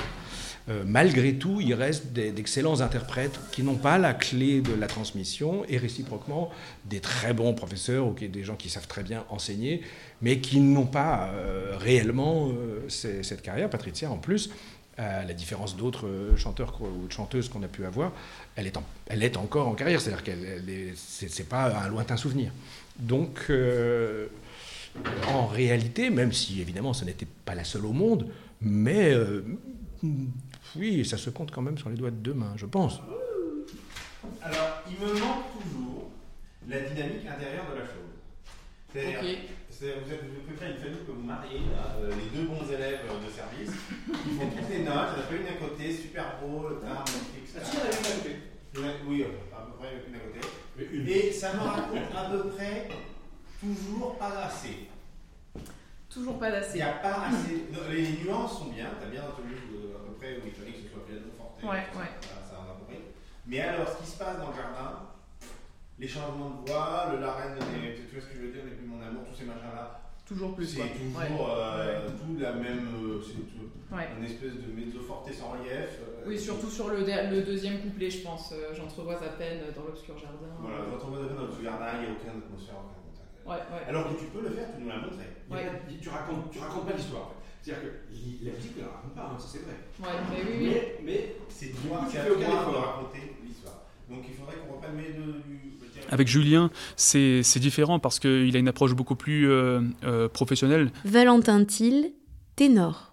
Euh, 0.68 0.82
malgré 0.84 1.34
tout, 1.34 1.60
il 1.60 1.74
reste 1.74 2.12
d'excellents 2.12 2.80
interprètes 2.80 3.38
qui 3.52 3.62
n'ont 3.62 3.76
pas 3.76 3.98
la 3.98 4.14
clé 4.14 4.60
de 4.60 4.74
la 4.74 4.88
transmission 4.88 5.64
et 5.68 5.78
réciproquement 5.78 6.50
des 6.84 6.98
très 7.00 7.32
bons 7.32 7.54
professeurs 7.54 8.06
ou 8.06 8.14
des 8.14 8.44
gens 8.44 8.56
qui 8.56 8.68
savent 8.68 8.88
très 8.88 9.04
bien 9.04 9.24
enseigner, 9.30 9.82
mais 10.22 10.40
qui 10.40 10.58
n'ont 10.58 10.86
pas 10.86 11.30
euh, 11.32 11.76
réellement 11.78 12.48
euh, 12.48 12.88
cette 12.88 13.42
carrière. 13.42 13.70
Patricia, 13.70 14.10
en 14.10 14.18
plus, 14.18 14.50
à 14.98 15.24
la 15.24 15.34
différence 15.34 15.76
d'autres 15.76 16.08
chanteurs 16.36 16.80
ou 16.80 17.10
chanteuses 17.10 17.48
qu'on 17.48 17.62
a 17.62 17.68
pu 17.68 17.84
avoir, 17.84 18.12
elle 18.56 18.66
est, 19.22 19.36
encore 19.36 19.68
en 19.68 19.74
carrière, 19.74 20.00
c'est-à-dire 20.00 20.24
qu'elle 20.24 20.64
c'est 20.96 21.48
pas 21.48 21.84
un 21.84 21.88
lointain 21.88 22.16
souvenir. 22.16 22.50
Donc, 22.98 23.52
en 25.28 25.46
réalité, 25.48 26.08
même 26.08 26.32
si 26.32 26.62
évidemment 26.62 26.94
ce 26.94 27.04
n'était 27.04 27.26
pas 27.44 27.54
la 27.54 27.64
seule 27.64 27.84
au 27.84 27.92
monde, 27.92 28.26
mais 28.62 29.14
oui, 30.78 31.04
ça 31.04 31.16
se 31.16 31.30
compte 31.30 31.50
quand 31.50 31.62
même 31.62 31.78
sur 31.78 31.88
les 31.88 31.96
doigts 31.96 32.10
de 32.10 32.16
deux 32.16 32.34
mains, 32.34 32.54
je 32.56 32.66
pense. 32.66 33.00
Alors, 34.42 34.82
il 34.88 34.98
me 35.04 35.12
manque 35.12 35.44
toujours 35.62 36.10
la 36.68 36.80
dynamique 36.80 37.26
intérieure 37.26 37.66
de 37.72 37.78
la 37.80 37.84
chose. 37.86 38.02
C'est-à-dire, 38.92 39.38
vous, 39.70 40.12
êtes, 40.12 40.22
vous 40.24 40.40
pouvez 40.46 40.56
faire 40.56 40.70
une 40.70 40.76
famille 40.82 41.04
que 41.06 41.12
vous 41.12 41.22
mariez, 41.22 41.58
là, 41.74 41.96
euh, 42.00 42.10
les 42.10 42.38
deux 42.38 42.46
bons 42.48 42.64
élèves 42.72 43.00
de 43.04 43.30
service. 43.30 43.76
Ils 44.08 44.38
font 44.38 44.48
toutes 44.48 44.70
les 44.70 44.78
notes, 44.84 45.10
il 45.12 45.18
y 45.18 45.20
en 45.20 45.20
a 45.20 45.26
pas 45.28 45.34
une 45.36 45.46
à 45.46 45.58
côté, 45.60 45.92
super 45.92 46.38
beau, 46.40 46.68
le 46.70 46.76
tard, 46.80 47.04
magnifique, 47.04 47.44
etc. 47.54 47.60
Ah, 47.60 47.64
si, 47.64 47.76
il 47.76 47.80
y 47.80 47.82
en 47.82 47.84
a 47.84 47.90
une 47.90 48.06
à 48.06 48.16
côté. 48.16 48.36
Il 48.74 48.80
y 48.80 48.82
en 48.82 48.86
a- 48.88 48.92
Oui, 49.06 49.22
euh, 49.22 49.56
à 49.56 49.60
peu 49.66 49.72
près 49.78 49.92
une 50.08 50.14
à 50.14 50.18
côté. 50.18 50.40
Une. 50.92 51.08
Et 51.08 51.32
ça 51.32 51.52
me 51.54 51.60
raconte 51.60 52.14
à 52.16 52.30
peu 52.30 52.48
près 52.50 52.88
toujours 53.60 54.16
pas 54.18 54.44
assez. 54.46 54.88
Toujours 56.10 56.38
pas 56.38 56.48
Il 56.48 56.52
d'assez. 56.52 56.76
n'y 56.78 56.82
a 56.82 56.92
pas 56.92 57.26
assez. 57.28 57.66
non, 57.72 57.80
les 57.90 58.08
nuances 58.24 58.58
sont 58.58 58.66
bien, 58.72 58.86
t'as 58.98 59.08
bien 59.08 59.22
retenu 59.22 59.52
euh, 59.74 59.85
près 60.18 60.36
où 60.38 60.46
il 60.46 60.52
fallait 60.52 60.72
que 60.72 60.82
ce 60.84 60.88
soit 60.92 61.04
piano 61.06 61.28
forte. 61.36 61.62
Ouais, 61.62 61.86
ouais. 61.96 62.10
Ça, 62.20 62.58
en 62.60 62.70
a 62.70 62.74
compris. 62.78 63.00
Mais 63.46 63.60
alors, 63.60 63.88
ce 63.88 63.96
qui 64.02 64.08
se 64.10 64.18
passe 64.18 64.38
dans 64.38 64.50
le 64.50 64.56
jardin, 64.56 65.06
les 65.98 66.08
changements 66.08 66.60
de 66.62 66.68
voix, 66.70 67.08
le 67.12 67.20
la 67.20 67.32
reine, 67.34 67.54
des- 67.56 67.94
tu 68.06 68.12
vois 68.12 68.20
ce 68.22 68.28
que 68.32 68.36
je 68.36 68.42
veux 68.46 68.52
dire, 68.52 68.64
n'est 68.64 68.76
plus 68.76 68.86
mon 68.86 69.00
amour, 69.00 69.22
tous 69.30 69.36
ces 69.38 69.44
machins-là, 69.46 70.00
Toujours 70.26 70.54
plus. 70.54 70.66
c'est 70.66 70.82
toujours 70.82 71.20
Ouais. 71.20 71.28
euh, 71.30 72.08
tout 72.10 72.36
la 72.38 72.52
même. 72.52 72.88
euh, 73.00 73.22
c'est 73.22 73.40
tout- 73.48 73.70
Ouais. 73.94 74.08
une 74.18 74.24
espèce 74.24 74.54
de 74.58 74.66
mezzo 74.74 74.98
forte 75.00 75.32
sans 75.32 75.52
relief. 75.54 75.70
euh, 76.02 76.24
Oui, 76.26 76.36
surtout 76.38 76.68
sur 76.68 76.88
le, 76.90 77.04
deuxième 77.46 77.80
couplet, 77.80 78.10
je 78.10 78.22
pense. 78.26 78.52
J'entrevois 78.74 79.14
à 79.14 79.28
peine 79.38 79.60
dans 79.74 79.84
l'obscur 79.84 80.18
jardin. 80.18 80.50
Voilà, 80.58 80.78
quand 80.90 81.06
on 81.06 81.10
va 81.12 81.18
dans 81.32 81.46
le 81.46 81.62
jardin, 81.62 81.86
il 81.94 82.00
n'y 82.00 82.06
a 82.06 82.10
aucune 82.18 82.42
atmosphère, 82.42 82.74
aucun 82.82 82.98
contact. 83.06 83.46
Ouais, 83.46 83.62
ouais. 83.78 83.84
Alors 83.88 84.10
que 84.10 84.18
tu 84.18 84.26
peux 84.26 84.42
le 84.42 84.50
faire, 84.50 84.66
tu 84.74 84.82
nous 84.82 84.88
l'as 84.88 84.98
montré. 84.98 85.22
Il 85.48 85.56
y 85.56 85.60
a 85.60 85.62
pas- 85.70 85.86
tu, 86.02 86.08
racontes, 86.10 86.50
tu 86.50 86.58
racontes 86.58 86.86
pas 86.90 86.92
l'histoire. 86.98 87.22
en 87.22 87.28
fait. 87.30 87.45
C'est-à-dire 87.66 87.82
que 87.82 88.44
la 88.46 88.52
musique 88.52 88.76
ne 88.76 88.82
la 88.82 88.88
raconte 88.88 89.14
pas, 89.14 89.32
hein, 89.34 89.38
ça 89.40 89.48
c'est 89.50 89.58
vrai. 89.64 89.74
Ouais, 90.00 90.20
mais 90.30 90.36
oui, 90.44 90.56
oui. 90.60 90.68
Mais, 90.70 90.94
mais 91.04 91.34
C'est 91.48 91.72
c'est 92.10 92.18
à 92.18 92.22
fais 92.22 92.30
aucun 92.30 92.42
effort. 92.42 92.96
raconter 92.96 93.32
l'histoire. 93.44 93.82
Donc 94.08 94.20
il 94.28 94.34
faudrait 94.36 94.54
qu'on 94.56 94.74
reprenne 94.74 94.94
mes 94.94 95.12
deux 95.12 95.42
Avec 96.08 96.28
Julien, 96.28 96.70
c'est 96.94 97.42
c'est 97.42 97.58
différent 97.58 97.98
parce 97.98 98.20
qu'il 98.20 98.54
a 98.54 98.58
une 98.60 98.68
approche 98.68 98.94
beaucoup 98.94 99.16
plus 99.16 99.50
euh, 99.50 99.80
euh, 100.04 100.28
professionnelle. 100.28 100.92
Valentin 101.04 101.64
Thiel, 101.64 102.12
ténor? 102.54 103.05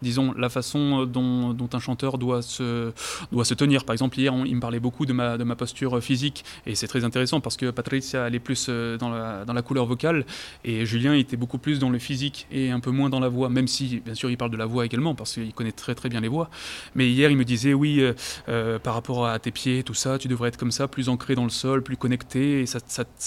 Disons, 0.00 0.32
la 0.36 0.48
façon 0.48 1.06
dont, 1.06 1.52
dont 1.52 1.68
un 1.72 1.80
chanteur 1.80 2.18
doit 2.18 2.40
se, 2.40 2.92
doit 3.32 3.44
se 3.44 3.54
tenir. 3.54 3.84
Par 3.84 3.94
exemple, 3.94 4.16
hier, 4.18 4.32
on- 4.32 4.44
il 4.44 4.54
me 4.54 4.60
parlait 4.60 4.78
beaucoup 4.78 5.06
de 5.06 5.12
ma, 5.12 5.36
posture 5.56 6.00
physique, 6.00 6.44
et 6.66 6.76
c'est 6.76 6.86
très 6.86 7.04
intéressant 7.04 7.40
parce 7.40 7.56
que 7.56 7.70
Patricia, 7.70 8.28
est 8.28 8.38
plus 8.38 8.66
euh, 8.68 8.96
dans 8.96 9.08
la, 9.08 9.62
couleur 9.62 9.86
vocale, 9.86 10.24
et 10.64 10.86
Julien 10.86 11.14
était 11.14 11.36
beaucoup 11.36 11.58
plus 11.58 11.80
dans 11.80 11.90
le 11.90 11.98
physique 11.98 12.46
et 12.52 12.70
un 12.70 12.78
peu 12.78 12.92
moins 12.92 13.10
dans 13.10 13.18
la 13.18 13.28
voix, 13.28 13.48
même 13.48 13.66
si, 13.66 14.00
bien 14.04 14.14
sûr, 14.14 14.30
il 14.30 14.36
parle 14.36 14.52
de 14.52 14.56
la 14.56 14.66
voix 14.66 14.86
également, 14.86 15.16
parce 15.16 15.34
qu'il 15.34 15.52
connaît 15.52 15.72
très 15.72 15.96
très 15.96 16.08
bien 16.08 16.20
les 16.20 16.28
voix. 16.28 16.48
Mais 16.94 17.10
hier, 17.10 17.30
il 17.30 17.36
me 17.36 17.44
disait, 17.44 17.74
oui, 17.74 18.00
euh, 18.00 18.12
euh, 18.48 18.78
par 18.78 18.94
rapport 18.94 19.26
à 19.26 19.40
tes 19.40 19.50
pieds, 19.50 19.82
tout 19.82 19.94
ça, 19.94 20.16
tu 20.18 20.28
devrais 20.28 20.50
être 20.50 20.58
comme 20.58 20.70
ça, 20.70 20.86
plus 20.86 21.08
ancré 21.08 21.34
dans 21.34 21.44
le 21.44 21.50
sol, 21.50 21.82
plus 21.82 21.96
connecté, 21.96 22.60
et 22.60 22.66
ça, 22.66 22.80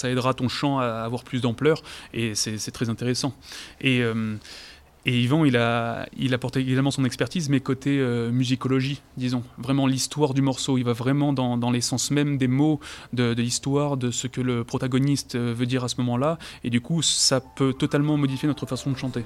aidera 0.04 0.32
ton 0.32 0.48
chant 0.48 0.78
à 0.78 0.86
avoir 0.86 1.22
plus 1.22 1.42
d'ampleur, 1.42 1.82
et 2.14 2.34
c'est 2.34 2.70
très 2.70 2.88
intéressant. 2.88 3.34
Et... 3.82 4.00
euh, 4.00 4.36
et 5.04 5.20
Yvan, 5.20 5.44
il 5.44 5.56
a, 5.56 6.06
il 6.16 6.32
apporte 6.34 6.56
également 6.56 6.90
son 6.92 7.04
expertise, 7.04 7.48
mais 7.48 7.60
côté 7.60 7.98
euh, 7.98 8.30
musicologie, 8.30 9.00
disons. 9.16 9.42
Vraiment 9.58 9.86
l'histoire 9.86 10.32
du 10.34 10.42
morceau. 10.42 10.78
Il 10.78 10.84
va 10.84 10.92
vraiment 10.92 11.32
dans, 11.32 11.56
dans 11.56 11.70
l'essence 11.70 12.10
même 12.10 12.38
des 12.38 12.46
mots 12.48 12.78
de, 13.12 13.34
de 13.34 13.42
l'histoire, 13.42 13.96
de 13.96 14.10
ce 14.10 14.26
que 14.28 14.40
le 14.40 14.62
protagoniste 14.64 15.34
euh, 15.34 15.52
veut 15.56 15.66
dire 15.66 15.82
à 15.84 15.88
ce 15.88 15.96
moment-là. 16.02 16.38
Et 16.64 16.70
du 16.70 16.80
coup, 16.80 17.02
ça 17.02 17.40
peut 17.40 17.72
totalement 17.72 18.16
modifier 18.16 18.46
notre 18.46 18.66
façon 18.66 18.90
de 18.92 18.96
chanter. 18.96 19.24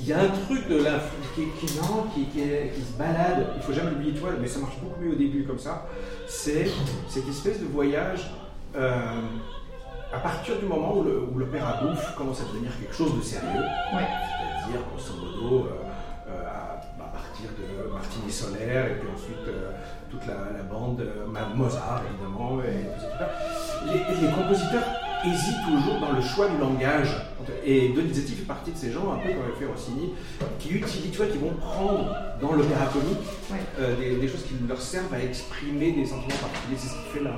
il 0.00 0.06
y 0.06 0.12
a 0.12 0.22
un 0.22 0.28
truc 0.46 0.68
de 0.68 0.76
la, 0.82 1.00
qui, 1.34 1.42
qui, 1.66 1.76
non, 1.76 2.06
qui, 2.14 2.24
qui, 2.26 2.40
est- 2.40 2.72
qui 2.74 2.80
se 2.80 2.96
balade. 2.98 3.46
Il 3.56 3.62
faut 3.62 3.72
jamais 3.72 3.90
l'oublier, 3.90 4.14
toi, 4.14 4.30
mais 4.40 4.46
ça 4.48 4.58
marche 4.60 4.76
beaucoup 4.82 5.02
mieux 5.04 5.12
au 5.12 5.16
début 5.16 5.44
comme 5.44 5.58
ça. 5.58 5.86
C'est 6.26 6.68
cette 7.08 7.28
espèce 7.28 7.60
de 7.60 7.66
voyage. 7.66 8.30
euh, 8.76 9.20
à 10.12 10.18
partir 10.18 10.58
du 10.60 10.66
moment 10.66 10.96
où 10.96 11.02
le- 11.02 11.22
où 11.32 11.38
l'opéra 11.38 11.80
bouffe 11.82 12.14
commence 12.16 12.40
à 12.40 12.44
devenir 12.44 12.70
quelque 12.78 12.94
chose 12.94 13.16
de 13.16 13.20
sérieux, 13.22 13.60
Ouais. 13.92 14.06
Et 18.64 18.94
puis 19.00 19.08
ensuite 19.14 19.48
euh, 19.48 19.70
toute 20.10 20.26
la, 20.26 20.56
la 20.56 20.62
bande, 20.62 21.04
Mozart 21.54 22.02
évidemment, 22.10 22.60
et 22.60 22.84
tout 22.94 23.00
ça. 23.00 23.30
Les, 23.86 24.26
les 24.26 24.32
compositeurs 24.32 24.84
hésite 25.26 25.56
toujours 25.64 26.00
dans 26.00 26.12
le 26.12 26.22
choix 26.22 26.48
du 26.48 26.58
langage. 26.58 27.08
Et 27.64 27.90
Donizetti 27.90 28.32
fait 28.32 28.44
partie 28.44 28.72
de 28.72 28.76
ces 28.76 28.92
gens, 28.92 29.12
un 29.12 29.18
peu 29.18 29.28
comme 29.28 29.46
le 29.46 29.54
fait 29.54 29.66
Rossini, 29.66 30.12
qui 30.58 30.70
utilisent, 30.70 31.10
tu 31.10 31.18
vois, 31.18 31.26
qui 31.26 31.38
vont 31.38 31.52
prendre 31.52 32.14
dans 32.40 32.52
l'opéra 32.52 32.86
comique 32.86 33.18
euh, 33.78 34.18
des, 34.20 34.28
choses 34.28 34.44
qui 34.44 34.54
leur 34.66 34.80
servent 34.80 35.12
à 35.12 35.22
exprimer 35.22 35.92
des 35.92 36.06
sentiments 36.06 36.36
particuliers. 36.40 36.76
C'est 36.78 36.88
ce 36.88 36.94
qu'il 36.94 37.18
fait 37.18 37.24
là. 37.24 37.34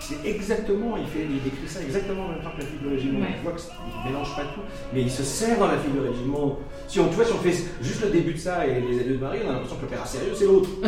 C'est 0.00 0.24
exactement, 0.24 0.96
il, 0.96 1.06
fait, 1.06 1.26
il 1.28 1.42
décrit 1.42 1.66
ça 1.66 1.80
exactement 1.82 2.26
en 2.26 2.28
même 2.28 2.42
temps 2.42 2.50
que 2.56 2.62
la 2.62 2.66
fille 2.66 2.78
de 2.82 2.90
Régimond. 2.90 3.20
Ouais. 3.20 3.34
Tu 3.36 3.42
vois 3.42 3.52
qu'il 3.52 4.04
ne 4.04 4.12
mélange 4.12 4.36
pas 4.36 4.42
tout, 4.42 4.60
mais 4.92 5.02
il 5.02 5.10
se 5.10 5.22
sert 5.22 5.58
dans 5.58 5.66
la 5.66 5.78
fille 5.78 5.92
de 5.92 6.00
Régimond. 6.00 6.58
Si 6.86 7.00
on, 7.00 7.08
tu 7.08 7.14
vois, 7.16 7.24
si 7.24 7.32
on 7.32 7.38
fait 7.38 7.54
juste 7.82 8.02
le 8.02 8.10
début 8.10 8.34
de 8.34 8.38
ça 8.38 8.66
et 8.66 8.80
les 8.80 9.00
adieux 9.00 9.14
de 9.14 9.20
Marie, 9.20 9.40
on 9.44 9.50
a 9.50 9.52
l'impression 9.54 9.76
que 9.76 9.82
l'opéra 9.82 10.06
sérieux, 10.06 10.32
c'est 10.34 10.46
l'autre. 10.46 10.68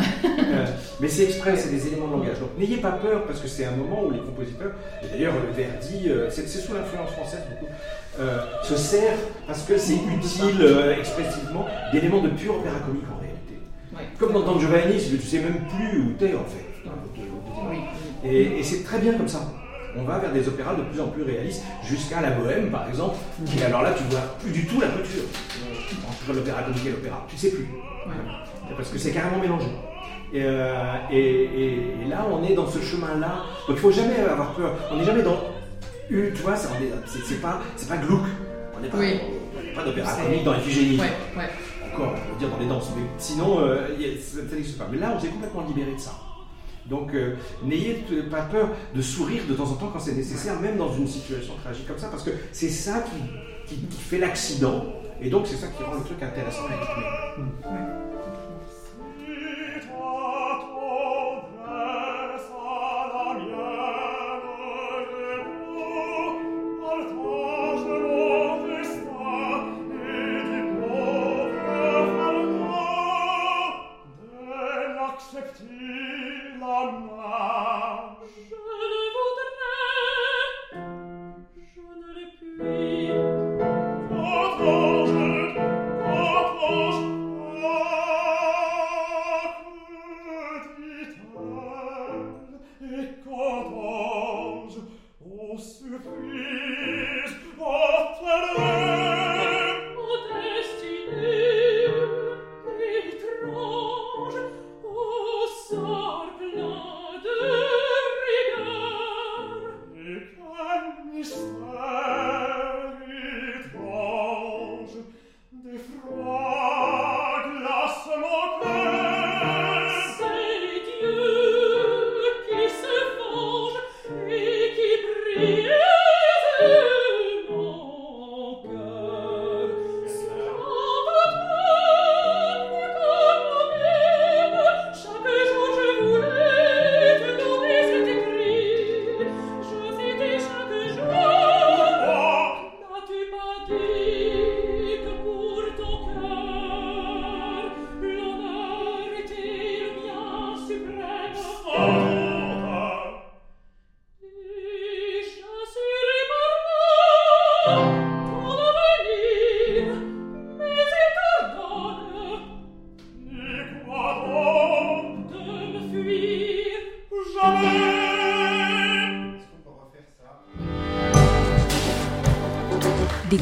Euh, 0.49 0.65
mais 0.99 1.07
c'est 1.07 1.25
exprès, 1.25 1.55
c'est 1.57 1.69
des 1.69 1.87
éléments 1.87 2.07
de 2.07 2.13
langage. 2.13 2.39
Donc 2.39 2.49
n'ayez 2.57 2.77
pas 2.77 2.91
peur, 2.91 3.25
parce 3.25 3.39
que 3.39 3.47
c'est 3.47 3.65
un 3.65 3.75
moment 3.75 4.05
où 4.05 4.11
les 4.11 4.19
compositeurs, 4.19 4.71
et 5.03 5.07
d'ailleurs 5.07 5.33
Verdi, 5.55 6.09
euh, 6.09 6.29
c'est 6.31 6.47
sous 6.47 6.73
l'influence 6.73 7.11
française 7.11 7.41
beaucoup, 7.51 7.71
euh, 8.19 8.39
se 8.63 8.75
sert, 8.75 9.13
parce 9.45 9.63
que 9.63 9.77
c'est 9.77 9.93
utile 9.93 10.65
expressivement, 10.97 11.67
d'éléments 11.93 12.21
de 12.21 12.29
pur 12.29 12.55
opéra 12.55 12.79
comique 12.79 13.03
en 13.15 13.19
réalité. 13.19 14.09
Comme 14.17 14.33
dans 14.33 14.41
Don 14.41 14.59
Giovanni, 14.59 14.97
tu 14.97 15.19
sais 15.19 15.39
même 15.39 15.61
plus 15.77 15.99
où 16.01 16.13
t'es 16.17 16.33
en 16.33 16.45
fait. 16.45 16.69
Et, 18.23 18.63
c'est 18.63 18.83
très 18.83 18.99
bien 18.99 19.13
comme 19.13 19.27
ça. 19.27 19.41
On 19.97 20.03
va 20.03 20.19
vers 20.19 20.31
des 20.31 20.47
opéras 20.47 20.75
de 20.75 20.83
plus 20.83 21.01
en 21.01 21.07
plus 21.07 21.23
réalistes, 21.23 21.63
jusqu'à 21.83 22.21
la 22.21 22.31
Bohème 22.31 22.69
par 22.69 22.87
exemple, 22.87 23.17
et 23.57 23.63
alors 23.63 23.81
là 23.81 23.91
tu 23.97 24.03
vois 24.03 24.21
plus 24.39 24.51
du 24.51 24.67
tout 24.67 24.79
la 24.79 24.87
couture 24.87 25.23
entre 26.07 26.33
l'opéra 26.33 26.61
comique 26.61 26.85
et 26.85 26.91
l'opéra, 26.91 27.25
tu 27.27 27.37
sais 27.37 27.49
plus. 27.49 27.67
Parce 28.75 28.89
que 28.89 28.99
c'est 28.99 29.11
carrément 29.11 29.39
mélangé. 29.39 29.67
Euh, 30.35 30.95
et, 31.11 32.07
là, 32.07 32.25
on 32.31 32.43
est 32.43 32.53
dans 32.53 32.67
ce 32.67 32.79
chemin-là. 32.79 33.43
Donc 33.67 33.77
il 33.77 33.81
faut 33.81 33.91
jamais 33.91 34.19
avoir 34.19 34.53
peur. 34.53 34.75
On 34.91 34.97
n'est 34.97 35.05
jamais 35.05 35.23
dans. 35.23 35.37
Tu 36.07 36.31
vois, 36.43 36.55
c'est 36.55 37.41
pas, 37.41 37.61
pas 37.87 37.97
glauque. 37.97 38.21
On 38.77 38.81
n'est 38.81 38.89
pas, 38.89 39.83
d'opéra 39.83 40.13
comique 40.13 40.43
dans 40.43 40.53
les 40.53 40.97
Ouais, 40.97 41.09
Encore, 41.93 42.13
on 42.13 42.33
peut 42.33 42.39
dire 42.39 42.49
dans 42.49 42.59
les 42.59 42.67
danses. 42.67 42.89
Mais 42.95 43.03
sinon, 43.17 43.59
euh, 43.59 43.87
ça 44.19 44.55
n'existe 44.55 44.77
pas. 44.77 44.87
Mais 44.91 44.97
là, 44.97 45.13
on 45.15 45.19
s'est 45.19 45.27
complètement 45.27 45.65
libéré 45.67 45.93
de 45.93 45.99
ça. 45.99 46.11
Donc 46.85 47.13
euh, 47.13 47.35
n'ayez 47.63 48.03
pas 48.29 48.41
peur 48.41 48.69
de 48.95 49.01
sourire 49.01 49.43
de 49.47 49.53
temps 49.53 49.69
en 49.69 49.75
temps 49.75 49.89
quand 49.91 49.99
c'est 49.99 50.15
nécessaire, 50.15 50.59
même 50.59 50.77
dans 50.77 50.93
une 50.93 51.07
situation 51.07 51.53
tragique 51.63 51.87
comme 51.87 51.99
ça, 51.99 52.07
parce 52.07 52.23
que 52.23 52.31
c'est 52.51 52.69
ça 52.69 53.03
qui, 53.67 53.77
fait 53.99 54.17
l'accident, 54.17 54.85
et 55.21 55.29
donc 55.29 55.45
c'est 55.45 55.55
ça 55.55 55.67
qui 55.67 55.83
rend 55.83 55.95
le 55.95 56.03
truc 56.03 56.21
intéressant 56.23 56.63
à. 56.63 57.98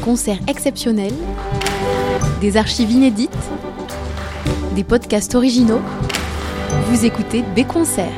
Concerts 0.08 0.40
exceptionnels, 0.48 1.12
des 2.40 2.56
archives 2.56 2.90
inédites, 2.90 3.30
des 4.74 4.82
podcasts 4.82 5.34
originaux. 5.34 5.82
Vous 6.86 7.04
écoutez 7.04 7.42
B 7.54 7.66
Concerts. 7.66 8.08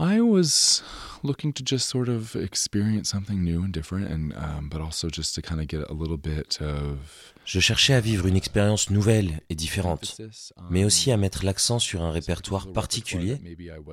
I 0.00 0.18
was 0.20 0.82
looking 1.22 1.52
to 1.52 1.62
just 1.62 1.86
sort 1.86 2.08
of 2.08 2.36
experience 2.36 3.10
something 3.10 3.44
new 3.44 3.64
and 3.64 3.68
different, 3.68 4.10
and 4.10 4.32
um, 4.32 4.70
but 4.70 4.80
also 4.80 5.10
just 5.12 5.34
to 5.34 5.42
kind 5.42 5.60
of 5.60 5.68
get 5.68 5.84
a 5.90 5.92
little 5.92 6.16
bit 6.16 6.58
of. 6.62 6.96
Je 7.44 7.60
cherchais 7.60 7.92
à 7.92 8.00
vivre 8.00 8.26
une 8.26 8.36
expérience 8.36 8.88
nouvelle 8.88 9.40
et 9.50 9.54
différente, 9.54 10.18
mais 10.70 10.86
aussi 10.86 11.12
à 11.12 11.18
mettre 11.18 11.44
l'accent 11.44 11.78
sur 11.78 12.02
un 12.02 12.10
répertoire 12.10 12.72
particulier 12.72 13.36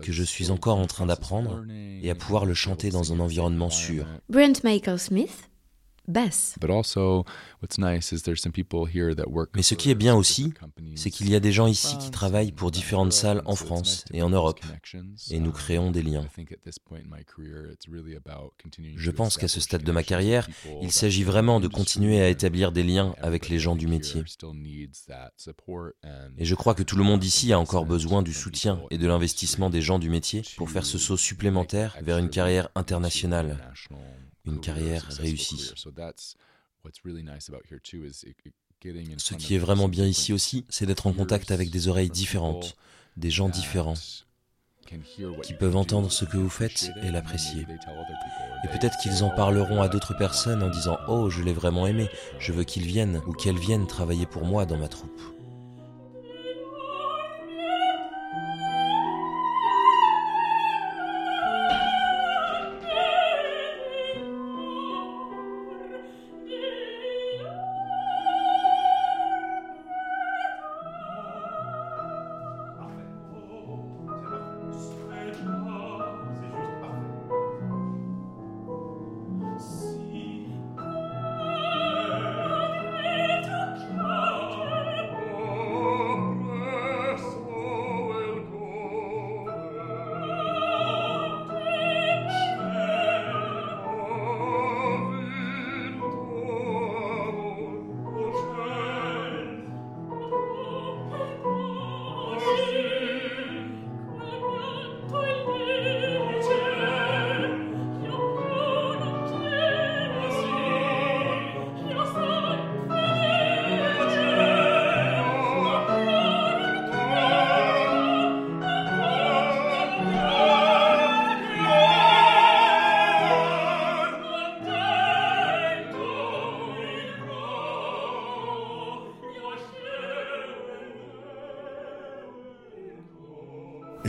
que 0.02 0.14
je 0.14 0.24
suis 0.24 0.50
encore 0.50 0.78
en 0.78 0.88
train 0.88 1.08
d'apprendre 1.08 1.66
et 2.02 2.10
à 2.10 2.16
pouvoir 2.16 2.46
le 2.46 2.54
chanter 2.54 2.90
dans 2.90 3.12
un 3.12 3.20
environnement 3.20 3.70
sûr. 3.70 4.06
Brent 4.30 4.64
Michael 4.64 4.98
Smith 4.98 5.50
mais 9.56 9.64
ce 9.64 9.76
qui 9.76 9.90
est 9.90 9.96
bien 9.96 10.16
aussi, 10.16 10.54
c'est 10.96 11.10
qu'il 11.10 11.30
y 11.30 11.36
a 11.36 11.40
des 11.40 11.52
gens 11.52 11.68
ici 11.68 11.98
qui 11.98 12.12
travaillent 12.12 12.52
pour 12.52 12.72
différentes 12.72 13.14
salles 13.14 13.42
en 13.46 13.56
France 13.56 14.04
et 14.12 14.22
en 14.22 14.30
Europe, 14.30 14.60
et 15.30 15.40
nous 15.40 15.52
créons 15.52 15.92
des 15.92 16.02
liens. 16.02 16.28
Je 18.96 19.12
pense 19.12 19.38
qu'à 19.38 19.48
ce 19.48 19.62
stade 19.62 19.84
de 19.84 19.92
ma 19.92 20.04
carrière, 20.04 20.50
il 20.82 20.92
s'agit 20.92 21.24
vraiment 21.24 21.60
de 21.60 21.68
continuer 21.68 22.22
à 22.22 22.30
établir 22.30 22.72
des 22.72 22.84
liens 22.84 23.16
avec 23.22 23.48
les 23.50 23.60
gens 23.60 23.76
du 23.76 23.88
métier. 23.88 24.24
Et 26.38 26.46
je 26.46 26.56
crois 26.56 26.76
que 26.76 26.84
tout 26.84 26.98
le 26.98 27.04
monde 27.04 27.24
ici 27.24 27.54
a 27.54 27.60
encore 27.60 27.86
besoin 27.86 28.22
du 28.22 28.34
soutien 28.34 28.82
et 28.92 28.98
de 28.98 29.08
l'investissement 29.08 29.70
des 29.70 29.82
gens 29.82 30.00
du 30.00 30.10
métier 30.10 30.44
pour 30.58 30.70
faire 30.70 30.86
ce 30.86 30.98
saut 30.98 31.18
supplémentaire 31.18 31.98
vers 32.02 32.18
une 32.18 32.30
carrière 32.30 32.70
internationale 32.76 33.58
une 34.46 34.60
carrière 34.60 35.06
réussie. 35.20 35.72
Ce 39.18 39.34
qui 39.36 39.56
est 39.56 39.60
vraiment 39.60 39.88
bien 39.88 40.06
ici 40.06 40.34
aussi, 40.34 40.66
c'est 40.70 40.86
d'être 40.86 41.08
en 41.08 41.14
contact 41.14 41.52
avec 41.52 41.70
des 41.70 41.88
oreilles 41.88 42.10
différentes, 42.10 42.76
des 43.16 43.30
gens 43.30 43.50
différents, 43.50 43.96
qui 45.44 45.54
peuvent 45.54 45.78
entendre 45.78 46.12
ce 46.12 46.26
que 46.26 46.38
vous 46.38 46.50
faites 46.50 46.92
et 47.04 47.12
l'apprécier. 47.12 47.66
Et 48.64 48.68
peut-être 48.68 48.98
qu'ils 48.98 49.24
en 49.24 49.30
parleront 49.30 49.82
à 49.82 49.88
d'autres 49.88 50.16
personnes 50.18 50.62
en 50.62 50.70
disant⁇ 50.70 50.94
Oh, 51.08 51.30
je 51.30 51.42
l'ai 51.42 51.54
vraiment 51.54 51.88
aimé, 51.88 52.10
je 52.40 52.52
veux 52.52 52.64
qu'il 52.64 52.86
vienne 52.86 53.22
ou 53.26 53.34
qu'elle 53.34 53.58
vienne 53.58 53.88
travailler 53.88 54.26
pour 54.26 54.46
moi 54.46 54.66
dans 54.66 54.78
ma 54.78 54.90
troupe⁇ 54.90 55.20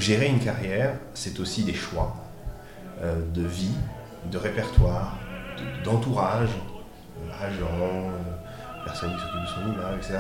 gérer 0.04 0.26
une 0.26 0.38
carrière, 0.38 0.96
c'est 1.14 1.40
aussi 1.40 1.62
des 1.64 1.72
choix 1.72 2.14
euh, 3.02 3.20
de 3.32 3.42
vie, 3.42 3.74
de 4.30 4.36
répertoire, 4.36 5.16
d'entourage, 5.82 6.50
euh, 6.50 7.46
agents, 7.46 8.10
personnes 8.84 9.14
qui 9.14 9.20
s'occupent 9.22 9.40
de 9.40 9.46
son 9.46 9.72
image, 9.72 9.96
etc. 9.96 10.18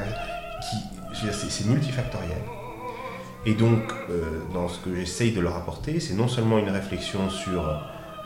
C'est 1.50 1.66
multifactoriel. 1.66 2.42
Et 3.44 3.52
donc, 3.52 3.92
dans 4.54 4.68
ce 4.68 4.78
que 4.78 4.94
j'essaye 4.94 5.32
de 5.32 5.40
leur 5.40 5.54
apporter, 5.54 6.00
c'est 6.00 6.14
non 6.14 6.28
seulement 6.28 6.58
une 6.58 6.70
réflexion 6.70 7.28
sur 7.28 7.62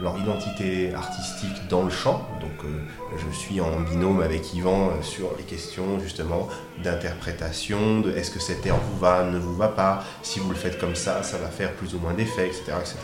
leur 0.00 0.18
identité 0.18 0.94
artistique 0.94 1.68
dans 1.68 1.82
le 1.82 1.90
chant. 1.90 2.28
Donc 2.40 2.64
euh, 2.64 2.80
je 3.16 3.36
suis 3.36 3.60
en 3.60 3.80
binôme 3.80 4.20
avec 4.20 4.54
Yvan 4.54 4.90
euh, 4.90 5.02
sur 5.02 5.30
les 5.36 5.44
questions 5.44 5.98
justement 6.00 6.48
d'interprétation, 6.82 8.00
de 8.00 8.12
est-ce 8.12 8.30
que 8.30 8.40
cet 8.40 8.64
air 8.66 8.76
vous 8.76 8.98
va, 8.98 9.24
ne 9.24 9.38
vous 9.38 9.56
va 9.56 9.68
pas, 9.68 10.04
si 10.22 10.38
vous 10.38 10.50
le 10.50 10.56
faites 10.56 10.78
comme 10.78 10.94
ça, 10.94 11.22
ça 11.22 11.38
va 11.38 11.48
faire 11.48 11.72
plus 11.72 11.94
ou 11.94 11.98
moins 11.98 12.14
d'effets, 12.14 12.46
etc., 12.46 12.72
etc. 12.80 12.96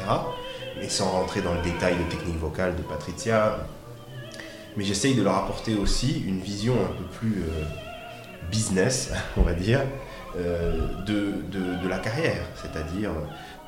Mais 0.79 0.89
sans 0.89 1.11
rentrer 1.11 1.41
dans 1.41 1.55
le 1.55 1.63
détail 1.63 1.97
de 1.97 2.11
technique 2.11 2.39
vocale 2.39 2.77
de 2.77 2.83
Patricia. 2.83 3.59
Mais 4.77 4.85
j'essaye 4.85 5.15
de 5.15 5.23
leur 5.23 5.37
apporter 5.37 5.75
aussi 5.77 6.25
une 6.27 6.41
vision 6.41 6.75
un 6.75 6.93
peu 6.99 7.05
plus 7.19 7.43
euh, 7.43 7.65
business, 8.51 9.13
on 9.37 9.43
va 9.43 9.53
dire, 9.53 9.81
de, 11.07 11.33
de, 11.53 11.89
la 11.89 11.99
carrière, 11.99 12.43
c'est-à-dire 12.57 13.13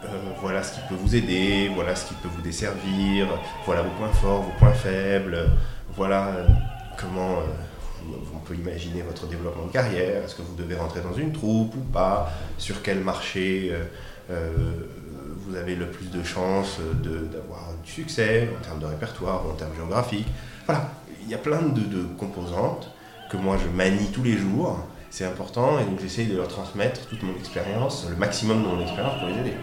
euh, 0.04 0.08
voilà 0.40 0.62
ce 0.62 0.74
qui 0.74 0.80
peut 0.88 0.94
vous 0.94 1.16
aider, 1.16 1.70
voilà 1.74 1.96
ce 1.96 2.08
qui 2.08 2.14
peut 2.14 2.28
vous 2.28 2.42
desservir, 2.42 3.26
voilà 3.64 3.82
vos 3.82 3.90
points 3.90 4.12
forts, 4.12 4.42
vos 4.42 4.52
points 4.58 4.72
faibles, 4.72 5.48
voilà 5.96 6.28
euh, 6.28 6.46
comment 6.98 7.38
euh, 7.38 8.14
on 8.34 8.38
peut 8.40 8.54
imaginer 8.54 9.00
votre 9.02 9.26
développement 9.26 9.66
de 9.66 9.72
carrière, 9.72 10.22
est-ce 10.22 10.34
que 10.34 10.42
vous 10.42 10.54
devez 10.54 10.76
rentrer 10.76 11.00
dans 11.00 11.14
une 11.14 11.32
troupe 11.32 11.74
ou 11.74 11.80
pas, 11.92 12.30
sur 12.58 12.82
quel 12.82 13.00
marché 13.00 13.72
vous 14.28 15.56
avez 15.56 15.74
le 15.74 15.86
plus 15.86 16.10
de 16.10 16.22
chances 16.22 16.78
d'avoir 17.02 17.72
du 17.84 17.90
succès 17.90 18.48
en 18.56 18.64
termes 18.64 18.78
de 18.78 18.86
répertoire 18.86 19.44
ou 19.44 19.50
en 19.50 19.54
termes 19.54 19.74
géographiques? 19.74 20.28
Voilà, 20.66 20.92
il 21.22 21.28
y 21.28 21.34
a 21.34 21.38
plein 21.38 21.62
de, 21.62 21.80
de 21.80 22.04
composantes 22.16 22.92
que 23.30 23.36
moi 23.36 23.56
je 23.56 23.68
manie 23.68 24.10
tous 24.12 24.22
les 24.22 24.36
jours, 24.36 24.78
c'est 25.10 25.24
important 25.24 25.78
et 25.78 25.84
donc 25.84 26.00
j'essaye 26.00 26.26
de 26.26 26.36
leur 26.36 26.48
transmettre 26.48 27.06
toute 27.08 27.22
mon 27.22 27.34
expérience, 27.36 28.06
le 28.08 28.16
maximum 28.16 28.62
de 28.62 28.68
mon 28.68 28.80
expérience 28.80 29.18
pour 29.18 29.28
les 29.28 29.38
aider. 29.40 29.54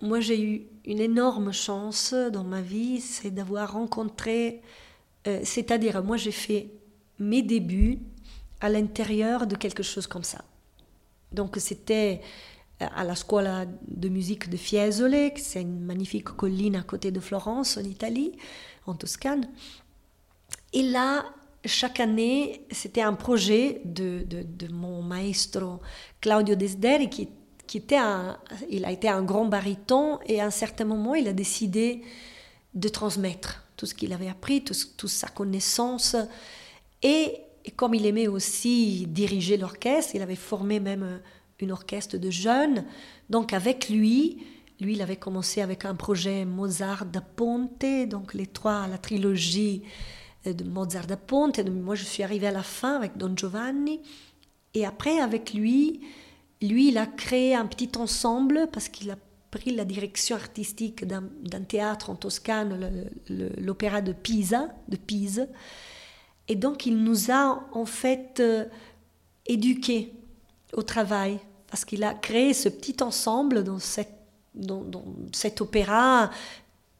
Moi, 0.00 0.20
j'ai 0.20 0.42
eu 0.42 0.62
une 0.86 1.00
énorme 1.00 1.52
chance 1.52 2.14
dans 2.32 2.44
ma 2.44 2.62
vie, 2.62 3.00
c'est 3.00 3.30
d'avoir 3.30 3.74
rencontré, 3.74 4.62
euh, 5.26 5.40
c'est-à-dire, 5.42 6.02
moi, 6.02 6.16
j'ai 6.16 6.32
fait 6.32 6.70
mes 7.18 7.42
débuts 7.42 7.98
à 8.60 8.68
l'intérieur 8.68 9.46
de 9.46 9.56
quelque 9.56 9.82
chose 9.82 10.06
comme 10.06 10.24
ça. 10.24 10.44
Donc, 11.32 11.56
c'était 11.58 12.20
à 12.80 13.04
la 13.04 13.14
Scuola 13.14 13.66
de 13.86 14.08
musique 14.08 14.48
de 14.48 14.56
Fiesole, 14.56 15.32
c'est 15.36 15.62
une 15.62 15.80
magnifique 15.80 16.24
colline 16.24 16.76
à 16.76 16.82
côté 16.82 17.10
de 17.10 17.20
Florence, 17.20 17.76
en 17.76 17.82
Italie, 17.82 18.32
en 18.86 18.94
Toscane. 18.94 19.48
Et 20.72 20.82
là, 20.82 21.24
chaque 21.64 21.98
année, 21.98 22.66
c'était 22.70 23.02
un 23.02 23.14
projet 23.14 23.80
de, 23.84 24.24
de, 24.24 24.72
mon 24.72 25.02
maestro 25.02 25.80
Claudio 26.20 26.54
Desderi, 26.54 27.10
qui, 27.10 27.28
qui 27.66 27.78
était 27.78 27.96
un, 27.96 28.38
il 28.70 28.84
a 28.84 28.92
été 28.92 29.08
un 29.08 29.22
grand 29.22 29.46
baryton, 29.46 30.20
et 30.26 30.40
à 30.40 30.46
un 30.46 30.50
certain 30.50 30.84
moment, 30.84 31.14
il 31.14 31.26
a 31.26 31.32
décidé 31.32 32.02
de 32.74 32.88
transmettre 32.88 33.64
tout 33.76 33.86
ce 33.86 33.94
qu'il 33.94 34.12
avait 34.12 34.28
appris, 34.28 34.62
toute 34.62 35.08
sa 35.08 35.28
connaissance. 35.28 36.16
Et, 37.02 37.40
et, 37.64 37.70
comme 37.70 37.94
il 37.94 38.06
aimait 38.06 38.28
aussi 38.28 39.06
diriger 39.08 39.56
l'orchestre, 39.56 40.14
il 40.14 40.22
avait 40.22 40.36
formé 40.36 40.80
même 40.80 41.20
une 41.60 41.72
orchestre 41.72 42.16
de 42.16 42.30
jeunes. 42.30 42.84
Donc 43.30 43.52
avec 43.52 43.88
lui, 43.88 44.38
lui, 44.80 44.92
il 44.94 45.02
avait 45.02 45.16
commencé 45.16 45.60
avec 45.60 45.84
un 45.84 45.94
projet 45.94 46.44
Mozart 46.44 47.06
da 47.06 47.20
Ponte, 47.20 47.84
donc 48.08 48.34
les 48.34 48.46
trois, 48.46 48.86
la 48.86 48.98
trilogie 48.98 49.82
euh, 50.46 50.52
de 50.52 50.64
Mozart 50.64 51.06
da 51.06 51.16
Ponte. 51.16 51.58
Moi, 51.68 51.96
je 51.96 52.04
suis 52.04 52.22
arrivée 52.22 52.46
à 52.46 52.52
la 52.52 52.62
fin 52.62 52.94
avec 52.94 53.16
Don 53.16 53.36
Giovanni. 53.36 54.00
Et 54.74 54.86
après, 54.86 55.18
avec 55.18 55.52
lui, 55.52 56.00
lui, 56.62 56.88
il 56.88 56.98
a 56.98 57.06
créé 57.06 57.54
un 57.54 57.66
petit 57.66 57.90
ensemble 57.98 58.68
parce 58.72 58.88
qu'il 58.88 59.10
a 59.10 59.16
pris 59.50 59.74
la 59.74 59.84
direction 59.84 60.36
artistique 60.36 61.04
d'un 61.06 61.62
théâtre 61.66 62.10
en 62.10 62.14
Toscane, 62.14 63.10
l'opéra 63.28 64.00
de 64.02 64.12
Pisa, 64.12 64.68
de 64.88 64.96
Pise. 64.96 65.48
Et 66.48 66.56
donc, 66.56 66.86
il 66.86 66.96
nous 67.02 67.30
a 67.30 67.62
en 67.72 67.84
fait 67.84 68.40
euh, 68.40 68.64
éduqués 69.46 70.12
au 70.72 70.82
travail 70.82 71.38
parce 71.70 71.84
qu'il 71.84 72.02
a 72.04 72.14
créé 72.14 72.54
ce 72.54 72.68
petit 72.68 73.02
ensemble 73.02 73.62
dans, 73.62 73.78
cette, 73.78 74.14
cet 75.32 75.60
opéra 75.60 76.30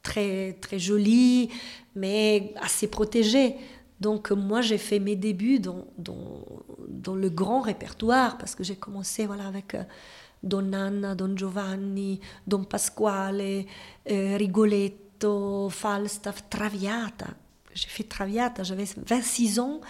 très, 0.03 0.55
très 0.61 0.79
joli, 0.79 1.51
mais 1.95 2.55
assez 2.61 2.87
protégé. 2.87 3.57
Donc 4.01 4.31
moi, 4.31 4.61
j'ai 4.61 4.79
fait 4.79 4.99
mes 4.99 5.17
débuts 5.17 5.59
dans, 5.59 5.87
le 7.15 7.29
grand 7.31 7.63
répertoire, 7.63 8.39
parce 8.39 8.55
que 8.55 8.63
j'ai 8.63 8.77
commencé 8.77 9.27
voilà, 9.27 9.47
avec 9.47 9.75
euh, 9.75 9.83
Don 10.43 10.73
Anna, 10.73 11.15
Don 11.15 11.37
Giovanni, 11.37 12.21
Don 12.47 12.65
Pasquale, 12.65 13.65
euh, 14.11 14.37
Rigoletto, 14.37 15.69
Falstaff, 15.71 16.49
Traviata. 16.49 17.29
J'ai 17.79 17.89
fait 17.89 18.03
Traviata, 18.03 18.65
j'avais 18.65 18.87
26 19.07 19.61
ans, 19.61 19.81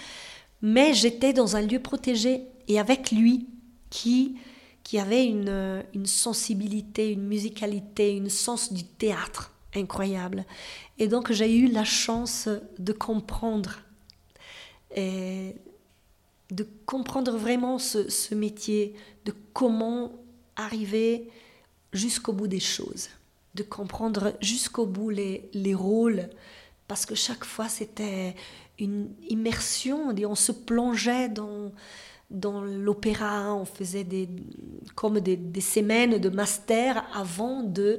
mais 0.60 0.92
j'étais 0.92 1.32
dans 1.32 1.56
un 1.56 1.62
lieu 1.62 1.80
protégé 1.80 2.42
et 2.68 2.78
avec 2.78 3.10
lui 3.10 3.46
qui 3.90 4.36
qui 4.84 4.98
avait 4.98 5.26
une, 5.26 5.84
une 5.92 6.06
sensibilité, 6.06 7.12
une 7.12 7.26
musicalité, 7.26 8.16
une 8.16 8.30
sens 8.30 8.72
du 8.72 8.84
théâtre 8.84 9.52
incroyable. 9.74 10.46
Et 10.98 11.08
donc 11.08 11.30
j'ai 11.30 11.54
eu 11.54 11.66
la 11.68 11.84
chance 11.84 12.48
de 12.78 12.92
comprendre, 12.94 13.80
de 14.96 15.52
comprendre 16.86 17.36
vraiment 17.36 17.78
ce, 17.78 18.08
ce 18.08 18.34
métier, 18.34 18.94
de 19.26 19.34
comment 19.52 20.12
arriver 20.56 21.28
jusqu'au 21.92 22.32
bout 22.32 22.48
des 22.48 22.60
choses, 22.60 23.10
de 23.54 23.62
comprendre 23.62 24.32
jusqu'au 24.40 24.86
bout 24.86 25.10
les, 25.10 25.50
les 25.52 25.74
rôles, 25.74 26.30
parce 26.88 27.06
que 27.06 27.14
chaque 27.14 27.44
fois 27.44 27.68
c'était 27.68 28.34
une 28.78 29.10
immersion, 29.28 30.14
on 30.26 30.34
se 30.34 30.52
plongeait 30.52 31.28
dans 31.28 32.62
l'opéra, 32.62 33.54
on 33.54 33.64
faisait 33.64 34.06
comme 34.94 35.20
des, 35.20 35.60
semaines 35.60 36.18
de 36.18 36.28
master 36.28 37.04
avant 37.14 37.62
euh, 37.64 37.98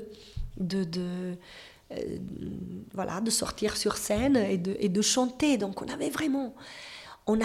de 3.21 3.30
sortir 3.30 3.78
sur 3.78 3.97
scène 3.97 4.38
et 4.38 4.58
de, 4.58 4.75
et 4.80 4.89
de 4.89 5.02
chanter. 5.02 5.58
Donc 5.58 5.82
on 5.82 5.88
avait 5.88 6.10
vraiment, 6.10 6.56
on 7.28 7.39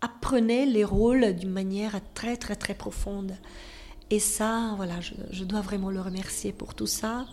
apprenait 0.00 0.66
les 0.66 0.84
rôles 0.84 1.34
d'une 1.34 1.52
manière 1.52 2.00
très 2.14 2.36
très 2.36 2.56
très 2.56 2.74
profonde. 2.74 3.36
Et 4.10 4.20
ça, 4.20 4.74
voilà, 4.76 5.00
je, 5.00 5.44
dois 5.44 5.60
vraiment 5.60 5.90
le 5.90 6.00
remercier 6.00 6.52
pour 6.52 6.74
tout 6.74 6.86
ça. 6.86 7.26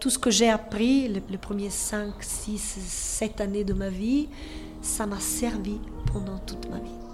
Tout 0.00 0.10
ce 0.10 0.18
que 0.18 0.30
j'ai 0.30 0.48
appris, 0.48 1.08
les, 1.08 1.22
les 1.28 1.38
premiers 1.38 1.70
5, 1.70 2.12
6, 2.20 2.58
7 2.58 3.40
années 3.40 3.64
de 3.64 3.72
ma 3.72 3.88
vie, 3.88 4.28
ça 4.82 5.06
m'a 5.06 5.20
servi 5.20 5.78
pendant 6.12 6.38
toute 6.38 6.68
ma 6.68 6.78
vie. 6.78 7.05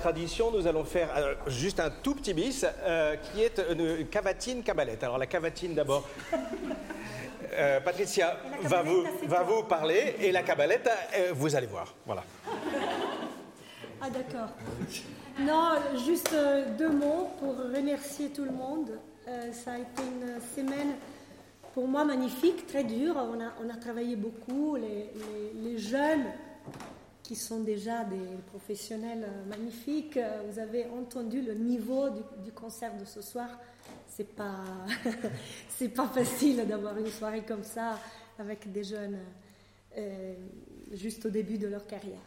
Tradition, 0.00 0.50
nous 0.50 0.66
allons 0.66 0.84
faire 0.84 1.10
euh, 1.14 1.34
juste 1.46 1.78
un 1.78 1.90
tout 1.90 2.14
petit 2.14 2.32
bis 2.32 2.64
euh, 2.64 3.16
qui 3.16 3.42
est 3.42 3.60
une 3.70 4.06
cavatine 4.06 4.62
cabalette. 4.62 5.04
Alors 5.04 5.18
la 5.18 5.26
cavatine 5.26 5.74
d'abord. 5.74 6.08
Euh, 7.52 7.80
Patricia 7.80 8.36
va 8.62 8.82
vous, 8.84 9.02
va 9.26 9.42
vous 9.42 9.64
parler 9.64 10.14
et 10.20 10.30
la 10.30 10.44
cabalette, 10.44 10.88
vous 11.32 11.56
allez 11.56 11.66
voir. 11.66 11.92
Voilà. 12.06 12.22
Ah 14.00 14.08
d'accord. 14.08 14.50
Non, 15.40 15.72
juste 16.06 16.32
deux 16.78 16.88
mots 16.88 17.28
pour 17.40 17.56
remercier 17.56 18.28
tout 18.28 18.44
le 18.44 18.52
monde. 18.52 18.92
ça 19.52 19.72
a 19.72 19.78
été 19.78 20.00
une 20.00 20.40
semaine 20.54 20.94
pour 21.74 21.88
moi 21.88 22.04
magnifique, 22.04 22.68
très 22.68 22.84
dure. 22.84 23.16
On 23.16 23.40
a, 23.40 23.52
on 23.66 23.68
a 23.68 23.76
travaillé 23.76 24.14
beaucoup. 24.14 24.76
Les, 24.76 25.10
les, 25.16 25.70
les 25.72 25.78
jeunes 25.78 26.26
qui 27.30 27.36
sont 27.36 27.60
déjà 27.60 28.02
des 28.02 28.42
professionnels 28.48 29.24
magnifiques. 29.48 30.18
Vous 30.48 30.58
avez 30.58 30.86
entendu 30.86 31.40
le 31.40 31.54
niveau 31.54 32.08
du, 32.44 32.50
concert 32.50 32.96
de 32.96 33.04
ce 33.04 33.22
soir. 33.22 33.46
C'est 34.08 34.34
pas, 34.34 34.64
c'est 35.68 35.90
pas 35.90 36.08
facile 36.08 36.66
d'avoir 36.66 36.98
une 36.98 37.06
soirée 37.06 37.44
comme 37.46 37.62
ça 37.62 38.00
avec 38.36 38.72
des 38.72 38.82
jeunes 38.82 39.16
euh, 39.96 40.34
juste 40.90 41.24
au 41.24 41.30
début 41.30 41.56
de 41.56 41.68
leur 41.68 41.86
carrière. 41.86 42.18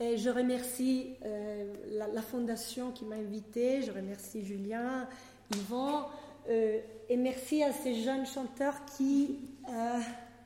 Et 0.00 0.16
je 0.16 0.30
remercie 0.30 1.14
euh, 1.24 1.72
la, 1.92 2.20
fondation 2.20 2.90
qui 2.90 3.04
m'a 3.04 3.14
invité, 3.14 3.82
je 3.82 3.92
remercie 3.92 4.44
Julien, 4.44 5.06
Yvan, 5.54 6.08
euh, 6.48 6.80
et 7.08 7.16
merci 7.16 7.62
à 7.62 7.72
ces 7.72 8.02
jeunes 8.02 8.26
chanteurs 8.26 8.84
qui, 8.96 9.38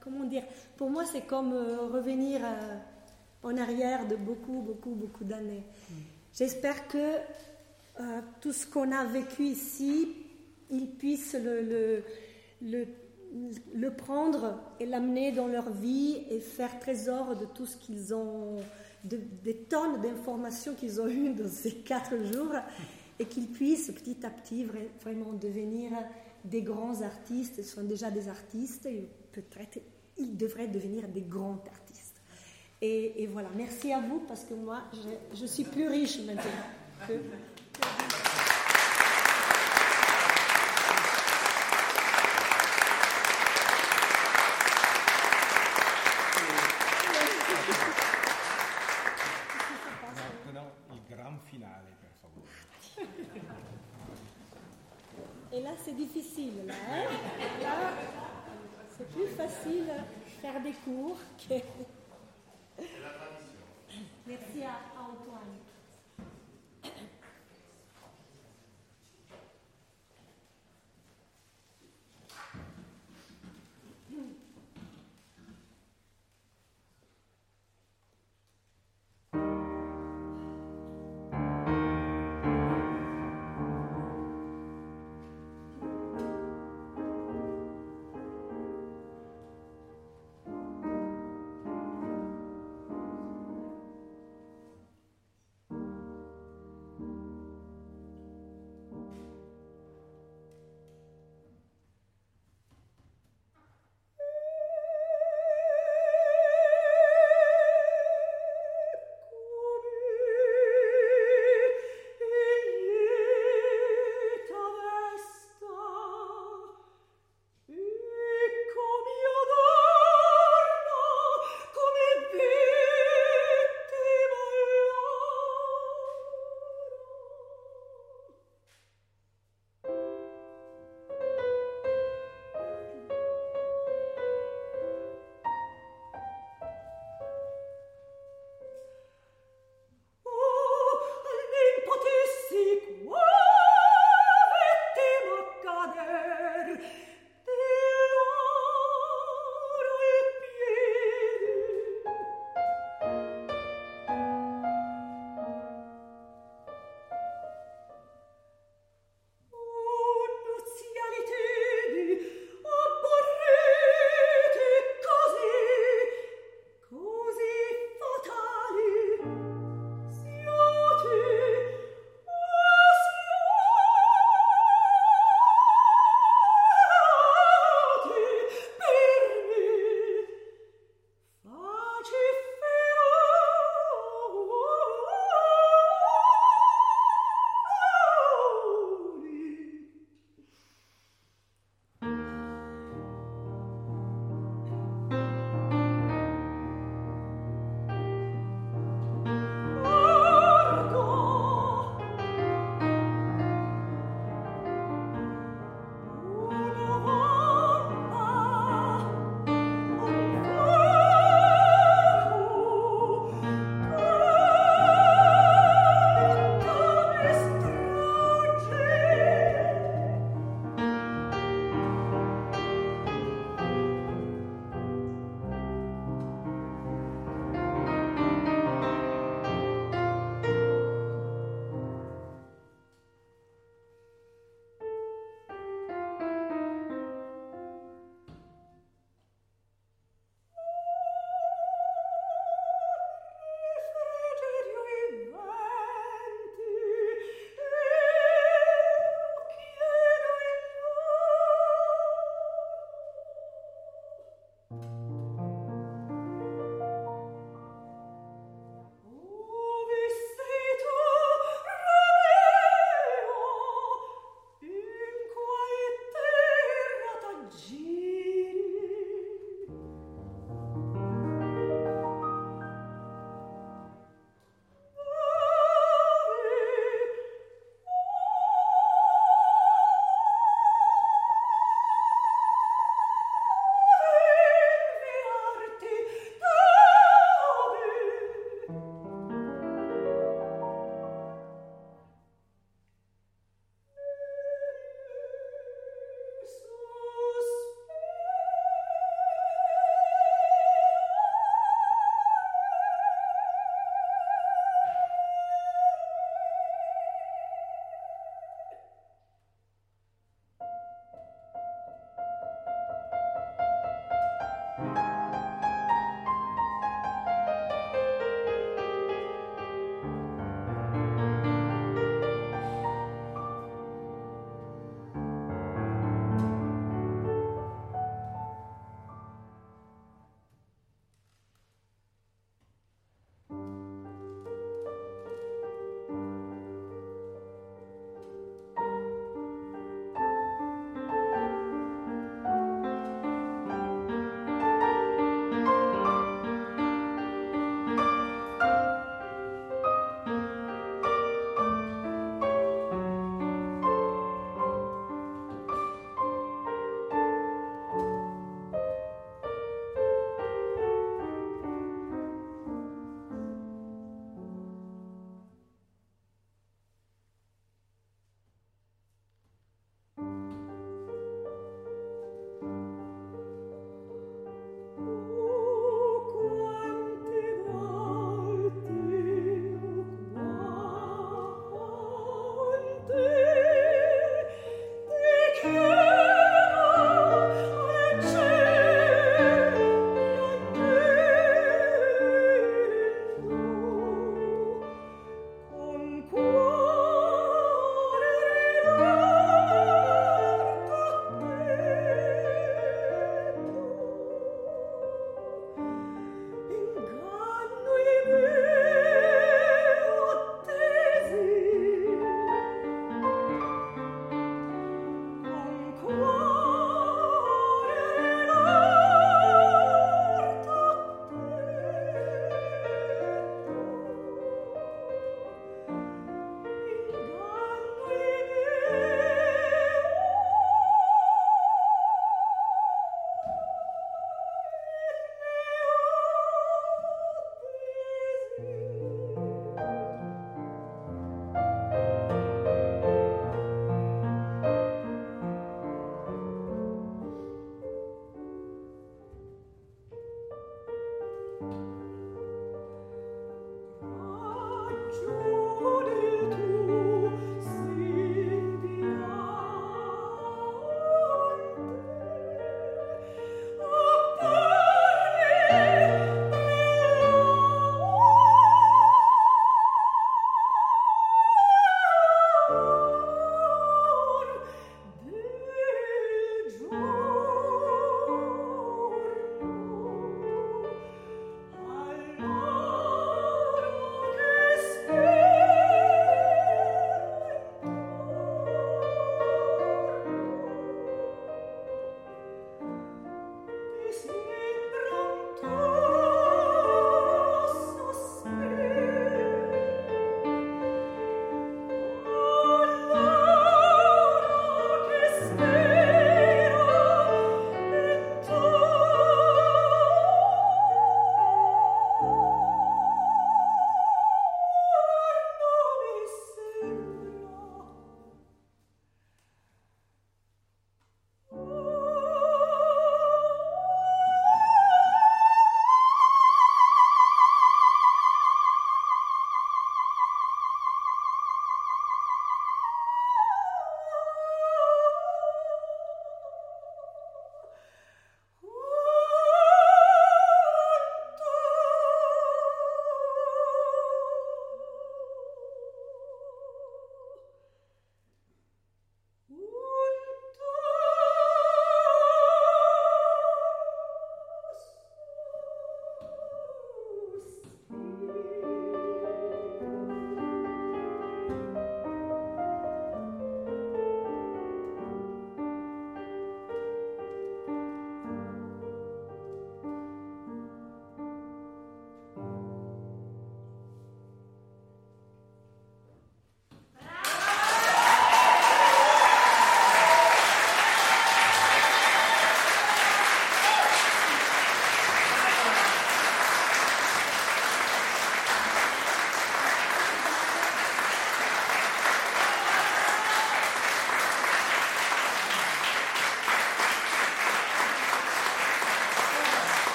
comment 0.00 0.24
dire, 0.24 0.44
pour 0.78 0.88
moi 0.88 1.04
c'est 1.04 1.26
comme 1.26 1.52
revenir 1.52 2.40
en 3.44 3.56
arrière 3.56 4.08
de 4.08 4.16
beaucoup, 4.16 4.60
beaucoup, 4.62 4.94
beaucoup 4.94 5.24
d'années. 5.24 5.62
J'espère 6.32 6.88
que 6.88 7.18
tout 8.40 8.52
ce 8.52 8.66
qu'on 8.66 8.90
a 8.90 9.04
vécu 9.04 9.44
ici, 9.44 10.08
ils 10.70 10.90
puissent 10.90 11.36
le, 11.40 11.62
le, 11.62 12.02
le 12.62 12.86
le 13.74 13.90
prendre 13.90 14.60
et 14.78 14.86
l'amener 14.86 15.32
dans 15.32 15.48
leur 15.48 15.70
vie 15.70 16.22
et 16.30 16.40
faire 16.40 16.78
trésor 16.78 17.36
de 17.36 17.44
tout 17.46 17.66
ce 17.66 17.76
qu'ils 17.76 18.14
ont, 18.14 18.58
des 19.02 19.54
tonnes 19.68 20.00
d'informations 20.00 20.74
qu'ils 20.74 21.00
ont 21.00 21.08
eues 21.08 21.34
dans 21.34 21.48
ces 21.48 21.72
quatre 21.72 22.16
jours 22.32 22.54
et 23.18 23.26
qu'ils 23.26 23.48
puissent 23.48 23.90
petit 23.90 24.24
à 24.24 24.30
petit 24.30 24.64
vraiment 25.02 25.32
devenir 25.32 25.90
des 26.44 26.62
grands 26.62 27.02
artistes. 27.02 27.56
Ils 27.58 27.64
sont 27.64 27.84
déjà 27.84 28.10
des 28.10 28.28
artistes 28.28 28.86
et 28.86 29.08
peut-être 29.32 29.80
ils 30.16 30.36
devraient 30.36 30.68
devenir 30.68 31.08
des 31.08 31.22
grands 31.22 31.62
artistes. 31.66 31.83
Et, 32.86 33.26
voilà, 33.32 33.48
merci 33.56 33.92
à 33.92 34.00
vous 34.00 34.20
parce 34.28 34.44
que 34.44 34.52
moi, 34.52 34.82
je, 34.92 35.40
je 35.40 35.46
suis 35.46 35.64
plus 35.64 35.88
riche 35.88 36.18
maintenant 36.26 36.44
que 37.08 37.14